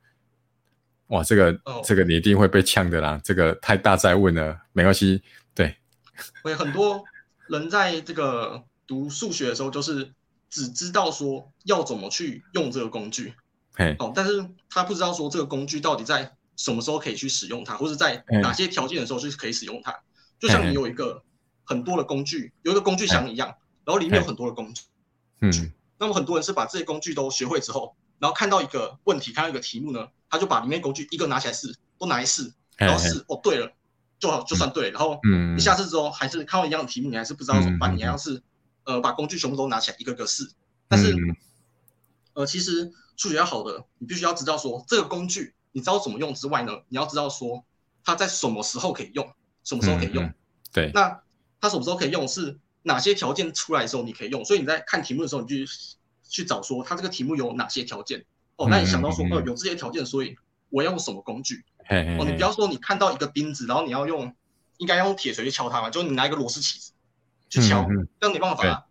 [1.09, 5.23] 哇，这个这个你一定会被呛的啦，这个太大在问了，没关系，
[5.55, 5.77] 对。
[6.43, 7.05] 会很多
[7.47, 10.13] 人在这个读数学的时候，就是
[10.51, 13.33] 只知道说要怎么去用这个工具，
[13.75, 16.35] 嘿，哦，但是他不知道说这个工具到底在。
[16.59, 19.97] 什么时候可以去使用它，或者在哪些条件的时候是可以使用它？
[20.39, 21.23] 就像你有一个
[21.65, 23.49] 很多的工具，有一个工具箱一样，
[23.85, 24.83] 然后里面有很多的工具。
[25.41, 33.73] 嗯，那么很多人是把这些工具都学会之后，然后看到一个问题，看到一个题目呢，他就把里面工具一个拿起来试，都拿来试，然后试哦，对了，
[34.19, 34.91] 就好就算对。
[34.91, 35.21] 然后
[35.55, 38.43] 你下次之后还是看到一样的题目，你还是不知道怎么办，你还要是
[38.83, 40.51] 呃把工具全部都拿起来一个个试。
[40.89, 41.15] 但是
[42.33, 45.55] 呃，其实数学要好的，你必须要知道说这个工具。
[45.73, 46.73] 你知道怎么用之外呢？
[46.89, 47.65] 你要知道说
[48.05, 49.33] 它在什么时候可以用，
[49.65, 50.33] 什么时候可以用。
[50.73, 51.21] 对，那
[51.61, 54.45] 它什么时候可以用是哪些条件出来的时候你可以用。
[54.45, 55.73] 所以你在看题目的时候，你就
[56.29, 58.25] 去找说它这个题目有哪些条件。
[58.57, 60.37] 哦，那你想到说哦有这些条件，所以
[60.71, 61.65] 我要用什么工具？
[62.19, 64.35] 哦，你不要说你看到一个钉子，然后你要用
[64.79, 65.91] 应该用铁锤去敲它嘛？
[65.91, 66.93] 就你拿一个螺丝起子
[67.51, 67.87] 去敲，
[68.21, 68.87] 这样没办法。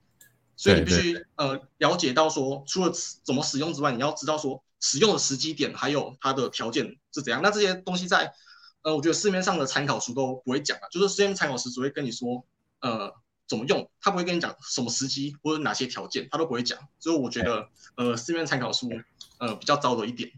[0.56, 2.92] 所以你必须呃了解到说，除了
[3.24, 4.64] 怎么使用之外，你要知道说。
[4.80, 7.42] 使用的时机点还有它的条件是怎样？
[7.42, 8.32] 那这些东西在
[8.84, 12.46] 呃，我觉得市面上的参考书都不会讲啊，就是市面参考书只会跟你说
[12.80, 13.12] 呃
[13.48, 16.78] 怎么用，他不会跟你讲什么时机或者哪些条件，他都不会讲。
[17.00, 18.90] 所以我觉得呃市面参考书
[19.40, 20.32] 呃比较糟的一点。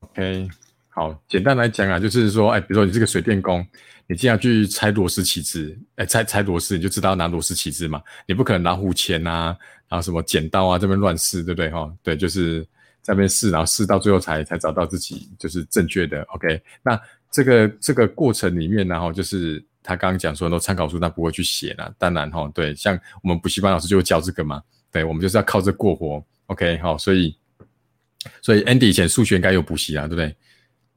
[0.00, 0.48] OK，
[0.90, 3.66] 好，简单来讲啊，就是说，哎，比如说你这个水电工，
[4.06, 9.56] 你既然去拆螺丝起子，哎，拆拆螺丝你就知道拿螺丝起子嘛，你不可能拿弧钳啊，
[9.88, 11.92] 然后什么剪刀啊这边乱试，对不对哈？
[12.02, 12.64] 对，就是。
[13.02, 16.22] 在那边试，然后试到最后才才找到自己就是正确的。
[16.34, 16.98] OK，那
[17.30, 21.92] 这个这个过程里面，然后就是他刚刚讲说很多参考书他不会去写了。
[21.98, 24.62] 当然哈，对，像我们补习班老师就会教这个嘛。
[24.90, 26.24] 对，我们就是要靠这过活。
[26.46, 27.36] OK，好，所以
[28.40, 30.36] 所以 Andy 以前数学应该有补习啊，对不对？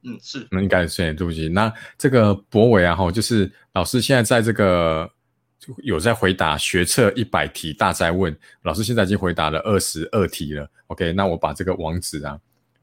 [0.04, 0.46] 嗯，是。
[0.50, 1.48] 那应该是对不起。
[1.48, 5.10] 那这个博伟啊，哈，就是老师现在在这个。
[5.78, 10.70] 有在回答学测一百题大灾问，老师现在已经回答了二十二题了。
[10.88, 12.38] OK，那我把这个网址啊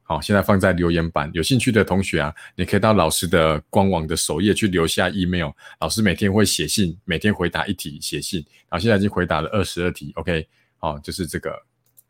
[0.06, 10.46] 好，现在放在留言板，有兴趣的同学啊，你可以到老师的官网的首页去留下 email，老师每天会写信，每天回答一题写信，然后现在已经回答了二十二题，OK，
[10.78, 11.58] 好，就是这个，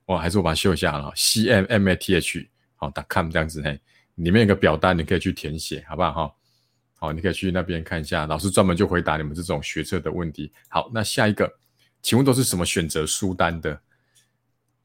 [0.08, 3.80] 我还是我把它秀一下了，C M M A T H，好，com 这样子嘿，
[4.16, 6.34] 里面有个表单，你可以去填写，好不好哈？
[7.04, 10.50] 好，你可以去那边看一下，老师专门就回答你们这种学测的问题。
[10.70, 11.54] 好，那下一个，
[12.02, 13.78] 请问都是什么选择书单的？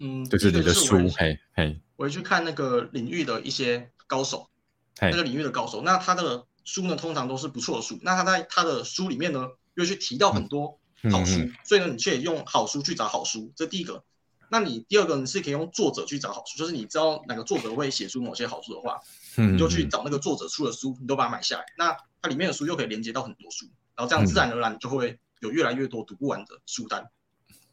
[0.01, 4.51] 嗯，就是你的书，嘿嘿，我会去看那个领域的一些高手，
[4.99, 7.97] 嘿那个领域的高手，那他的书呢，通常都是不错的书。
[8.03, 10.81] 那他在他的书里面呢，又去提到很多
[11.13, 14.03] 好书，嗯所以呢，你却用好书去找好书，这第一个。
[14.51, 19.01] 那你第二个，你是可以用作者去找好书，就是你知道哪个作者会写出某些好书的话，
[19.37, 21.65] 嗯你就去找那个作者出的书，你都把它买下来。
[21.77, 27.07] 那它里面的书又可以连接到很多书，然后这样自然而然就会有越来越多读不完的书单。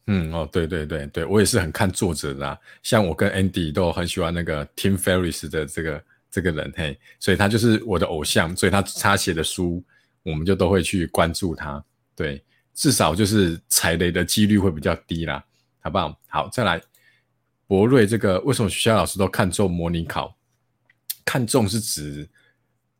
[0.07, 9.83] 嗯哦，对对对对，我也是很看作者的啊，像我跟 Andy 都很喜欢那个 Tim Ferriss 的这个这个人，嘿，所以他就是我的偶像，所以他他写的书，
[10.21, 11.83] 我们就都会去关注他，
[12.15, 12.43] 对，
[12.75, 15.43] 至少就是踩雷的几率会比较低啦，
[15.85, 16.19] 好不好？
[16.27, 16.81] 好，再来，
[17.67, 20.35] 博瑞这个为什么学校老师都看重模拟考？
[21.23, 22.27] 看重是指，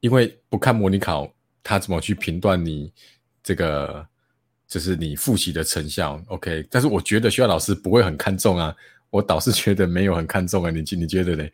[0.02, 1.28] 因为不看模拟考，
[1.64, 2.94] 他怎么去评断你
[3.42, 4.08] 这个？
[4.68, 8.76] 就是你复习的成效，OK，但是我觉得学校老师不会很看重啊，
[9.12, 11.48] 我倒是觉得没有很看重啊，你你觉得呢？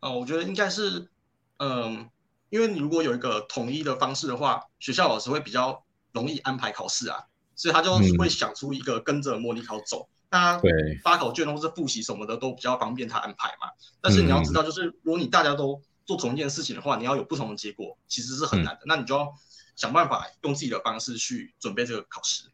[0.00, 1.08] 哦，我觉得应该是，
[1.56, 2.06] 嗯，
[2.50, 7.18] 因为你如果有一个统一的方式的话，学校老师会比较容易安排考试啊，
[7.56, 10.72] 所以他就会想出一个跟着模拟考走，那对
[11.04, 13.68] 发考卷或是复习什么的都比较方便他安排嘛。
[14.00, 18.80] 但是你要知道，就是如果你大家都做同一件事情的话，你要有不同的结果，其实是很难的。
[18.86, 19.32] 那你就要
[19.76, 22.44] 想办法用自己的方式去准备这个考试。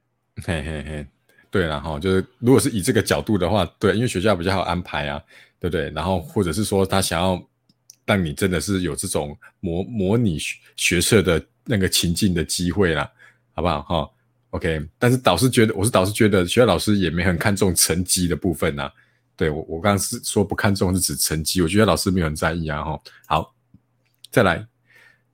[0.44, 1.06] 嘿嘿嘿，
[1.50, 5.22] 对了哈，就是如果是以这个角度的话，对，因为学校比较好安排啊，
[5.60, 5.88] 对不对？
[5.90, 7.40] 然后或者是说他想要
[8.04, 13.10] 让你真的是有这种模模拟学学测的那个情境的机会啦，
[13.54, 14.10] 好不好哈
[14.50, 18.90] ？OK，但是导师觉得，我是导师觉得学校老师也没很看重成绩的部分呐、
[19.36, 23.00] 对我我刚刚是说不看重是指成绩，我觉得老师没有很在意啊哈。
[23.26, 23.54] 好，
[24.30, 24.66] 再来。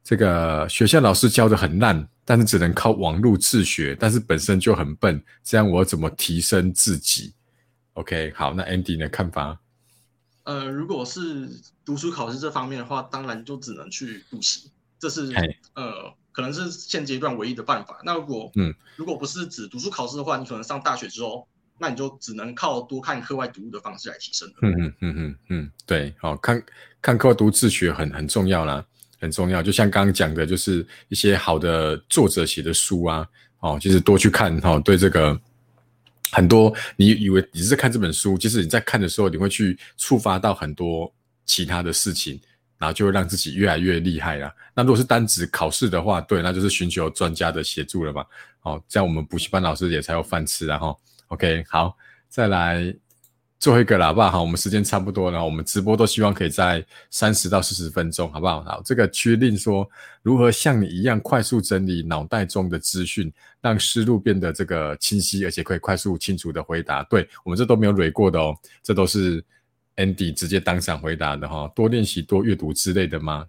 [0.03, 7.33] 这个学校老师教的很烂，但是只能靠网络自学，但是本身就很笨，这样我怎么提升自己
[7.95, 9.59] ？OK，好，那 Andy 的看法？
[10.43, 11.49] 呃，如果是
[11.87, 15.33] 读书考试这方面的话，当然就只能去补习，这是
[15.73, 17.99] 呃可能是现阶段唯一的办法。
[18.05, 24.55] 那如果嗯如果不是指读书考试的话，你可能上大学之后，那你就只能靠多看课外读物的方式来提升了。
[24.62, 26.62] 嗯嗯嗯嗯嗯，对，好、看
[27.01, 28.85] 看课读自学很很重要啦，
[29.20, 29.62] 很重要。
[29.62, 33.26] 就像刚刚讲的，就是一些好的作者写的书啊，
[33.61, 35.41] 哦，就是多去看哈、哦，对这个
[36.32, 41.12] 很多你以为你是在看这本书，其实你在看的时候，你会去触发到很多
[41.45, 42.41] 其他的事情，
[42.85, 44.55] 然后就会让自己越来越厉害啦。
[44.74, 48.22] 那如果是单指考试的话，对，那就是寻求专家的协助了嘛。
[48.61, 50.95] 哦，这样我们补习班老师也才有饭吃啊哈。
[51.28, 51.97] OK，好，
[52.28, 52.95] 再来
[53.59, 54.43] 最后一个了，好不好？
[54.43, 58.62] 我们时间差不多了，我们直播都希望可以在三十到四十分钟，好不好？
[58.62, 59.89] 好，这个区令说
[60.22, 63.32] 如何像你一样快速整理脑袋中的资讯，
[63.62, 67.03] 让思路变得这个清晰，而且可以快速清楚的回答。
[67.05, 69.43] 对我们这都没有蕊过的哦，这都是
[69.97, 73.47] Andy 直接当场回答的哈、多练习、多阅读之类的吗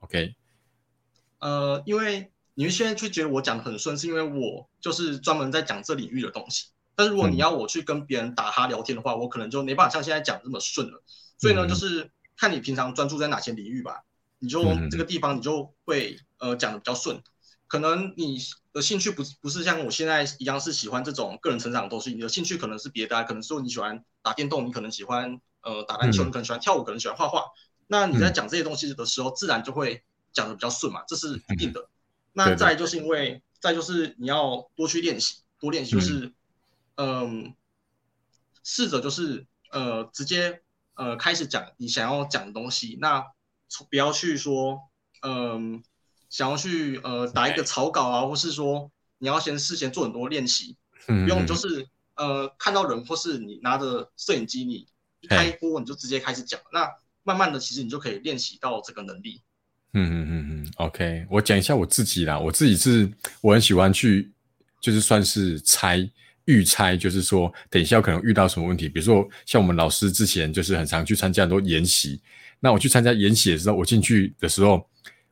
[0.00, 0.34] ？OK，
[1.38, 6.68] 呃，因为你们现在就觉得我讲的很顺，是因为我就是专门在讲这领域的东西。
[6.94, 11.02] 但是如果你嗯要我去跟别人打哈聊天的话，我可能就没办法像现在讲这么顺了。
[11.38, 14.02] 所以呢，嗯就是看你平常专注在哪些领域吧，
[14.38, 17.20] 你就嗯这个地方你就会呃讲的比较顺。
[17.66, 18.38] 可能你
[18.72, 26.26] 的兴趣不不是像我现在一样是喜欢这种个人成长的东西，你的兴趣可能是别的啊，可能说你喜欢打电动，你可能喜欢呃打篮球，嗯。
[26.28, 27.44] 你可能喜欢跳舞，可能喜欢画画。
[27.88, 30.02] 那你在讲这些东西的时候，自然就会
[30.32, 31.80] 讲的比较顺嘛，这是一定的。
[31.80, 31.88] 对
[32.32, 36.32] 那再就是因为再就是你要多去练习，多练习就是
[36.96, 37.54] 嗯，
[38.62, 40.62] 试着就是呃直接
[40.94, 43.24] 呃开始讲你想要讲的东西，那
[43.90, 44.80] 不要去说
[45.22, 45.82] 嗯、
[46.28, 50.76] 想要去呃打一个草稿啊，或是说你要先事先做很多练习，
[51.08, 54.86] 嗯，不用就是呃看到人或是你拿着摄影机，你
[55.26, 56.88] 一开播你就直接开始讲，那
[57.24, 59.42] 慢慢的其实你就可以练习到这个能力。
[59.92, 62.38] 嗯嗯嗯嗯，OK，我讲一下我自己啦。
[62.38, 63.10] 我自己是
[63.40, 64.30] 我很喜欢去，
[64.80, 66.08] 就是算是猜
[66.44, 68.88] 预猜，就是说等一下可能遇到什么问题。
[68.88, 72.20] 比如说像我们老师之前就是很常去参加很多研习，
[72.60, 74.88] 那我去参加研习的时候，我进去的时候，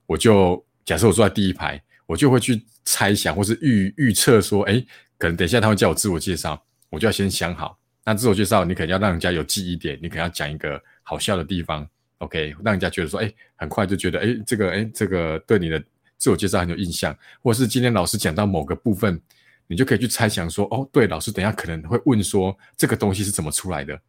[0.07, 4.83] 我就假设我坐在第一排，我就会去猜想或是预预测说，哎，
[5.19, 7.79] 可能等一下他会叫我自我介绍，我就要先想好。
[8.05, 11.89] 那自我介绍你可能要让人家有记忆点，你可能要讲一个好笑的地方。
[12.19, 15.83] OK，让人家觉得说，哎，很快就觉得，哎，这个，哎，这个对你的
[16.17, 19.21] 自我介绍很有印象，或者是今天老师讲到某个部分，
[19.67, 24.01] 你就可以去猜想说，哦，对，老师等下可能会问说这个东西是怎么出来的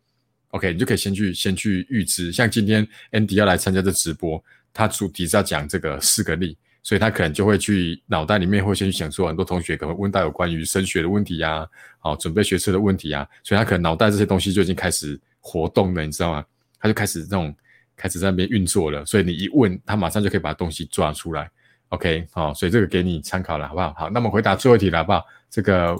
[0.49, 2.31] ，OK，你就可以先去先去预知。
[2.31, 4.41] 像今天 Andy 要来参加这直播，
[4.71, 11.67] 他主题是要讲这个四个例，所以他可能就会去脑袋里面会先去想说，很多同学可能问到有关于升学的问题呀，
[11.97, 16.45] 好，准备学车的问题啊，所以他可能脑袋这些东西就已经开始活动了，你知道吗？
[16.79, 17.53] 他就开始这种。
[17.97, 21.49] 开始在那边运作了，所以你一问他，马上就可以把东西抓出来。
[21.87, 23.93] OK，好，所以这个给你参考了，好不好？
[23.93, 25.25] 好，那么回答最后一题了，好不好？
[25.49, 25.95] 这个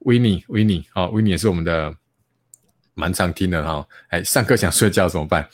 [0.00, 1.96] e e 好 e 也是我们的
[2.92, 3.88] 蛮常听的哈。
[4.08, 5.48] 哎，上课想睡觉怎么办？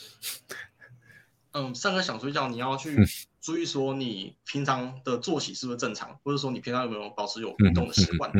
[1.54, 2.98] 嗯，上课想睡觉，你要去
[3.44, 8.32] 注意说你平常的作息是不是正常，或者说你平常有没有保持有运动的习惯？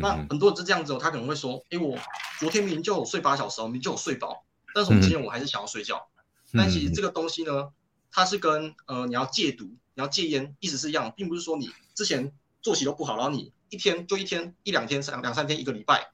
[0.00, 1.98] 那很多人是这样子哦，他可能会说：“哎，我
[2.38, 6.08] 昨天明明就有睡八小时，明明就有睡饱，但是我今天我还是想要睡觉。”
[6.54, 7.68] 但其实这个东西呢，
[8.10, 12.32] 它是跟呃你要戒毒、你要戒烟意思是一样，并不是说你之前
[12.62, 16.08] 作息都不好，然后你一天就一天一两天、三两三天、一个礼拜，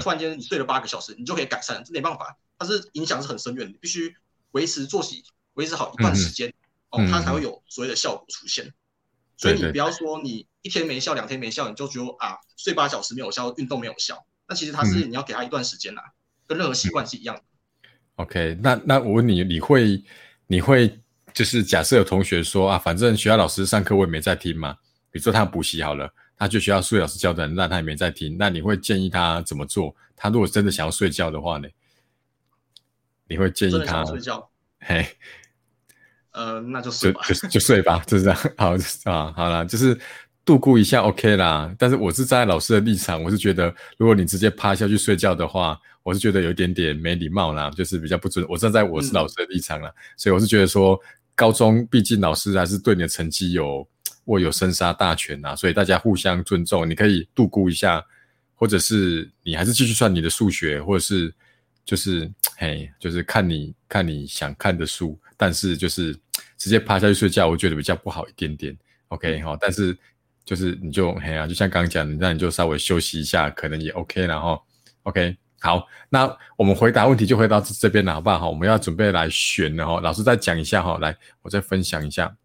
[0.00, 4.16] 突然间你睡了八个小时，你就可以改善，这没办法，它是影响是很深远的，必须
[4.50, 5.22] 维持作息
[5.54, 6.52] 维持好一段时间
[6.90, 8.72] 哦，它才会有所谓的效果出现。
[9.36, 16.00] 所以你不要说你一天没效、两天没效，你就觉得啊睡八小时没有效，运动没有效，那其实它是你要给他一段时间呐，
[16.46, 17.42] 跟任何习惯是一样的。
[18.16, 20.02] OK，那那我问你，你会
[20.46, 20.98] 你会
[21.34, 24.72] 就是假设有同学说啊，反正学校老师上课我也没在听嘛，
[25.10, 29.94] 比如说他补习好了，他去学校数学老师教的，那他也没在听，那你会建议他怎么做？
[30.16, 31.68] 他如果真的想要睡觉的话呢？
[33.28, 34.48] 你会建议他睡觉？
[34.80, 35.06] 嘿，
[36.36, 38.38] 呃，那就睡吧，就就睡吧，就是这样。
[38.56, 38.76] 好
[39.10, 39.98] 啊，好了，就是
[40.44, 41.74] 度过一下 OK 啦。
[41.78, 45.76] 但是我是站在老师的立场，我是觉得，如果你直接趴下去睡觉的话。
[46.06, 48.46] 我是觉得有一点点没礼貌啦，就是比较不尊。
[48.48, 50.96] 我站在我是老师的立场啦，所以我是觉得说，
[51.34, 53.84] 高中毕竟老师还是对你的成绩有
[54.26, 56.88] 握有生杀大权呐，所以大家互相尊重。
[56.88, 58.00] 你可以度过一下，
[58.54, 61.34] 或者是你还是继续算你的数学，或者是
[61.84, 66.16] 就是嘿，就是看你看你想看的书，但是就是
[66.66, 68.76] 直接趴下去睡觉，我觉得比较不好一点点。
[69.06, 69.96] OK 哈，但是
[70.44, 74.60] 就是你就嘿啊，就像刚刚讲，那你就稍微休息一下，可能也 OK 然后
[75.04, 75.36] OK。
[75.60, 78.50] 好，那我们回答问题就回到这边了，好不好？
[78.50, 80.00] 我们要准备来选了哈。
[80.00, 82.36] 老师再讲一下哈，来，我再分享一下。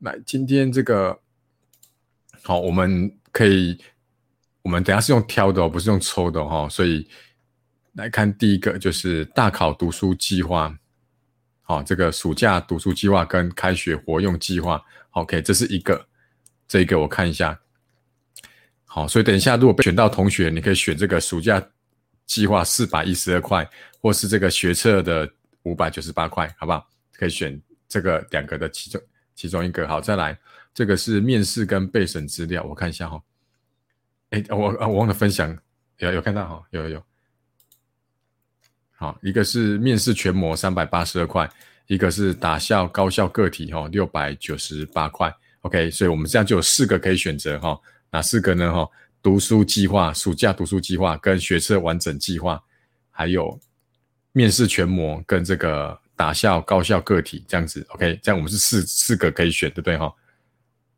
[0.00, 1.16] 来，今天这个
[2.42, 3.78] 好，我们可以，
[4.62, 6.68] 我们等下是用挑的哦，不是用抽的哈。
[6.68, 7.08] 所以
[7.92, 10.76] 来看第一个就是大考读书计划，
[11.64, 16.06] 好，这个暑假读书计划跟开学活用计划，OK，这是一个，
[16.68, 17.58] 这一个我看一下。
[18.84, 21.60] 好，所以等一下如果被选到同学，你可以选这个暑假。
[22.26, 23.68] 计划四百一十二块，
[24.00, 25.30] 或是这个学测的
[25.64, 26.88] 五百九十八块，好不好？
[27.12, 28.98] 可以选这个两个的其中
[29.34, 29.86] 其中一个。
[29.86, 30.38] 好，再来，
[30.72, 33.22] 这个是面试跟备审资料，我看一下哈。
[34.30, 35.54] 哎，我我忘了分享，
[35.98, 36.62] 有有看到哈？
[36.70, 37.04] 有有有。
[39.04, 41.46] 好，一个是面试全模三百八十二块，
[41.88, 45.30] 一个是打校高校个体哈六百九十八块。
[45.60, 47.78] OK，所以我们这样就有四个可以选择哈，
[48.10, 48.72] 哪四个呢？
[48.72, 48.88] 哈？
[49.22, 52.62] 读书计划、暑假读书计划跟学测完整计划，
[53.10, 53.58] 还有
[54.32, 60.10] 面试全模跟这个打校高校个体这样子，OK，这样我们是四四个可以选，对不对哈？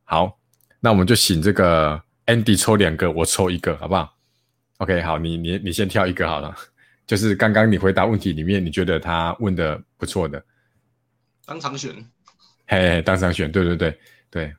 [0.05, 0.39] 好，
[0.79, 4.13] 那我们就请这个 Andy 抽两个，我抽一个，好不好
[4.79, 6.53] ？OK，好，你你你先挑一个好了，
[7.07, 10.45] 就是刚刚你回答问题里面你觉得他问的不错的，
[11.45, 11.95] 当场选，
[12.67, 13.99] 嘿，当场选，对对对
[14.29, 14.55] 对。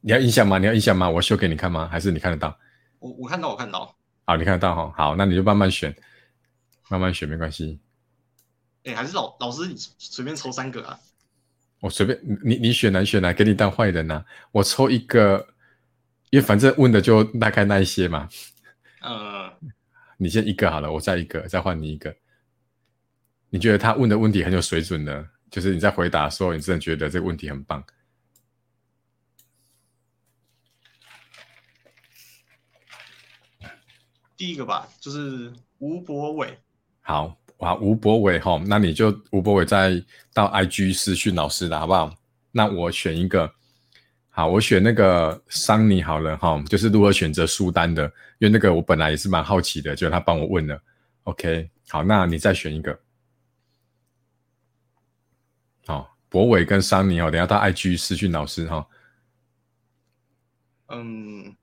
[0.00, 0.56] 你要印象吗？
[0.56, 1.10] 你要印象吗？
[1.10, 1.88] 我秀给你看吗？
[1.88, 2.56] 还是你看得到？
[3.00, 3.94] 我我看到，我看到。
[4.24, 4.94] 好，你看得到哈。
[4.96, 5.94] 好，那你就慢慢选，
[6.88, 7.78] 慢慢选没关系。
[8.84, 10.98] 哎，还是老老师，你随便抽三个啊。
[11.80, 14.24] 我随便，你你选哪选哪，给你当坏人呐。
[14.52, 15.46] 我抽一个，
[16.30, 18.28] 因为反正问的就大概那一些嘛。
[19.02, 19.45] 嗯。
[20.16, 22.14] 你先一个好了，我再一个，再换你一个。
[23.50, 27.84] 你觉得他问的问题很有水准呢，就是你在回答的时候，你真的觉得这个问题很棒。
[34.36, 36.58] 第一个吧，就是吴博伟。
[37.00, 40.04] 好哇，吴博伟哈，那你就吴博伟再
[40.34, 42.14] 到 IG 私讯老师了，好不好？
[42.50, 43.54] 那我选一个，
[44.36, 48.04] 好，我选那个桑尼好了哈，就是如何选择书单的，
[48.38, 50.78] 因为那个我本来也是蛮好奇的，就他帮我问了。
[51.22, 53.00] OK，好，那你再选一个。
[55.86, 58.86] 好，博伟跟桑尼哦，等下到 IG 私讯老师哈。
[60.88, 61.56] 嗯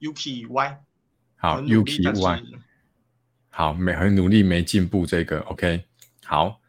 [0.00, 0.78] ，UPY。
[1.36, 2.42] 好，UK Y，
[3.50, 5.84] 好，没很努力没进步，这个 OK，
[6.24, 6.60] 好，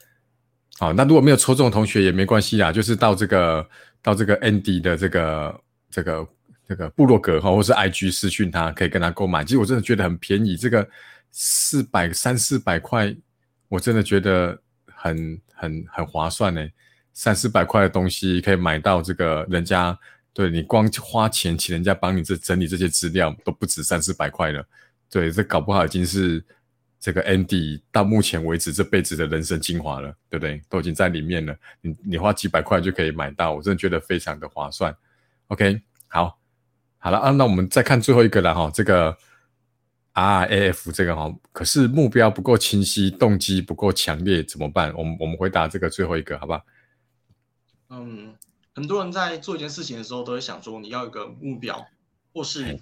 [0.77, 3.67] 好，那如果没有抽中的同学也没关系啦，就是到这个
[4.03, 6.27] 到这个 Andy 的这个这个
[6.67, 9.43] 这个部落格哈，或是 IG 私讯他，可以跟他购买。
[9.43, 10.87] 其实我真的觉得很便宜，这个
[11.31, 13.15] 四百三四百块，
[13.69, 16.67] 我真的觉得很很很划算呢。
[17.13, 19.97] 三四百块的东西可以买到这个人家
[20.33, 24.65] 对你光花钱请人家帮你这整理这些资料都不止三四百块了。
[25.09, 26.43] 对，这搞不好已经是
[27.03, 30.61] 这个 Andy 到目前为止这辈子的人生精华了，对不对？
[30.69, 31.53] 都已经在里面了。
[31.81, 34.95] 你你花几百块就可以买到，我真的觉得非常的划算。
[35.47, 36.39] OK，好，
[36.99, 39.17] 好了啊，那我们再看最后一个了哈，这个
[40.13, 44.93] RAF 这个哈，可是目标不够清晰，动机不够强烈，怎么办？
[44.95, 46.63] 我们我们回答这个最后一个，好不好？
[47.89, 48.33] 嗯，
[48.73, 51.85] 很多人在做一件事情的时候，都会想说你要有个目标，
[52.33, 52.81] 或是你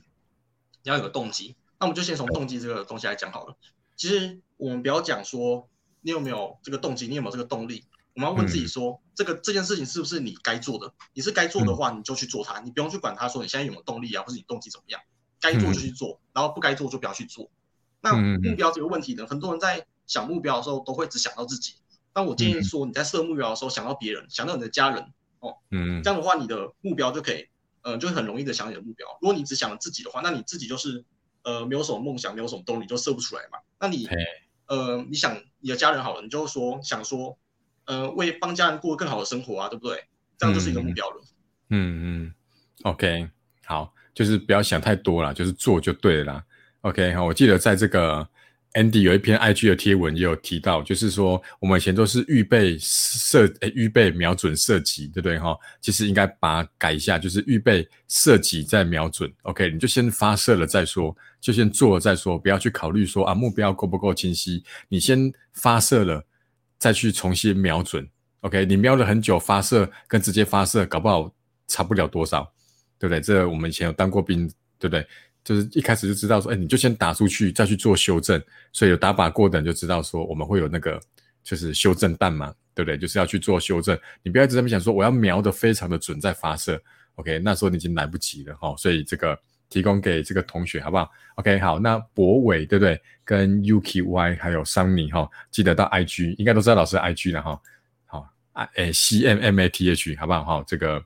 [0.83, 1.55] 要有个动机。
[1.79, 3.57] 那我们就先从动机这个东西来讲好了。
[4.01, 5.69] 其实我们不要讲说
[6.01, 7.85] 你有没有这个动机，你有没有这个动力。
[8.15, 10.91] 我们要问自己说，这个这件事情是不是你该做的？
[11.13, 14.99] 你是该做的话，你就去做它，你不用去管它说你现在有没有动力啊，或者你动机怎么样。
[15.39, 17.51] 该做就去做，然后不该做就不要去做。
[18.01, 21.75] 那目标这个问题呢，很多人在想目标的时候都会只想到自己。
[22.15, 27.49] 那我建议说，你在设目标的时候，想到别人，想到你的家人，哦，嗯，这样的话，你的目标就可以，
[27.83, 29.07] 呃，就很容易的想你的目标。
[29.21, 31.05] 如果你只想自己的话，那你自己就是，
[31.43, 33.59] 呃，没有什么梦想，没有什么动力，就射不出来嘛。
[33.79, 34.07] 那你，
[34.67, 37.37] 呃，你想你的家人好了，你就说想说，
[37.85, 40.03] 呃，为帮家人过更好的生活啊，对不对？
[40.37, 41.21] 这样就是一个目标了。
[41.69, 42.33] 嗯嗯
[42.83, 43.29] ，OK，
[43.65, 46.43] 好，就是不要想太多了，就是做就对了。
[46.81, 48.27] OK，好，我记得在这个。
[48.73, 53.45] Andy 有一篇 IG 的贴文也有提到，就是说我们以前都是预备射，
[53.75, 55.57] 预备瞄准射击，对不对哈？
[55.81, 59.29] 其实应该把它改一下，就是预备射击再瞄准。
[59.41, 64.63] OK，你就先发射了再说，就先做了再说，不要去考虑说啊目标够不够清晰。
[64.87, 66.25] 你先发射了，
[66.77, 68.07] 再去重新瞄准。
[68.39, 71.29] OK，你瞄了很久，发射跟直接发射搞不好
[71.67, 72.49] 差不了多少，
[72.97, 73.19] 对不对？
[73.19, 74.47] 这我们以前有当过兵，
[74.79, 75.05] 对不对？
[75.43, 78.41] 就是一开始就知道说，哎，你就先打出去，再去做修正。
[78.71, 81.01] 所以有打靶过的人就知道说，我们会有那个
[81.43, 82.97] 就是修正弹嘛，对不对？
[82.97, 83.97] 就是要去做修正。
[84.21, 86.81] 你不要一直在那边想说，我要瞄的非常的准再发射
[87.15, 87.39] ，OK？
[87.39, 88.75] 那时候你已经来不及了哈。
[88.77, 89.37] 所以这个
[89.67, 91.57] 提供给这个同学好不好？OK？
[91.59, 93.01] 好，那博伟对不对？
[93.25, 97.59] 跟 UKY 还有桑尼哈，记得到 IG，应该都知道老师 IG 了哈。
[98.05, 100.43] 好，啊，诶，CMMATH 好不好？
[100.43, 101.03] 哈，这个。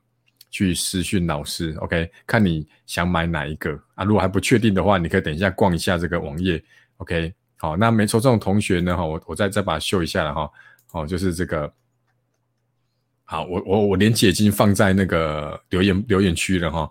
[0.56, 4.06] 去私讯老师，OK，看你想买哪一个啊？
[4.06, 6.64] 如果还不确定的话，你可以等一下逛一下这个网页
[6.96, 7.34] ，OK。
[7.58, 8.96] 好，那没抽中同学呢？
[8.96, 10.50] 哈，我我再再把它秀一下了哈。
[10.94, 11.74] 哦，就是这个。
[13.26, 16.90] 好，我我我连接已经放在那个留言留言区了哈。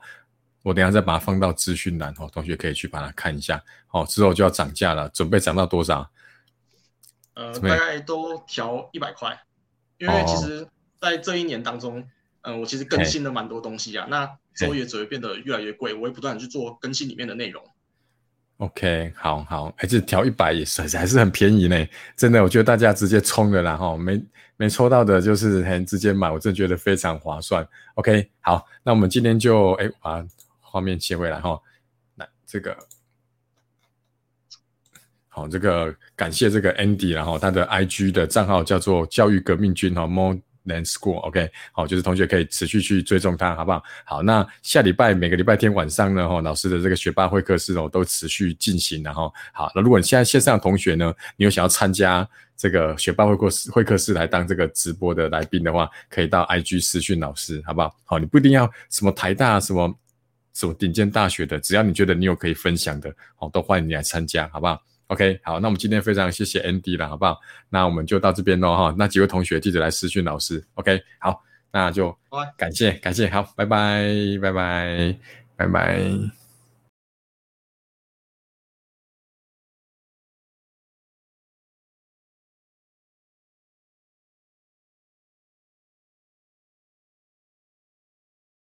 [0.62, 3.58] 我等下再把它放到资讯栏哈，同学可以去把它看一下。
[3.86, 6.06] 好，之后就要涨价了，准备涨到多少？
[7.32, 9.40] 呃，大概都调一百块，
[9.96, 10.68] 因为其实
[11.00, 12.06] 在这一年当中。
[12.46, 17.64] 嗯，我其实更新了蛮多东西啊，那之后也只会变得越来越贵，我会不断的去做更新里面的内容。
[18.58, 24.22] OK，好好，哎，这调一百也是还是很便宜呢，真的，我觉得大家直接冲的啦哈，没
[24.58, 27.66] 没抽到的就是很直接买，我真的觉得非常划算。
[27.94, 30.22] OK，好，那我们今天就哎把
[30.60, 31.58] 画面切回来哈，
[32.14, 32.76] 那这个
[35.28, 40.38] 好，这个感谢这个 Andy，然后他的 IG 的账号叫做教育革命军哈，More。
[40.66, 43.82] Land School，OK，好，就是同学可以持续去追踪它，好不好？
[44.04, 57.94] 好，那下礼拜每个礼拜天晚上呢，哈，老师的这个学霸会课室哦，都持续进行，然后好，那如果你现在线上同学呢，你有想要参加这个学霸会课室会课室来当这个直播的来宾的话，可以到 IG 私讯老师，好不好？
[58.04, 59.94] 好，你不一定要什么台大什么
[60.54, 67.38] 什么顶尖大学的，只要你觉得你有可以分享的，好，都欢迎你来参加，好不好？OK，好，那我们今天非常谢谢 Andy 了，好不好？
[67.68, 68.94] 那我们就到这边喽哈。
[68.98, 70.64] 那几位同学记得来私讯老师。
[70.74, 71.42] OK，好，
[71.72, 72.16] 那就
[72.56, 74.06] 感谢感谢，好，拜拜
[74.40, 75.16] 拜拜
[75.56, 76.43] 拜拜。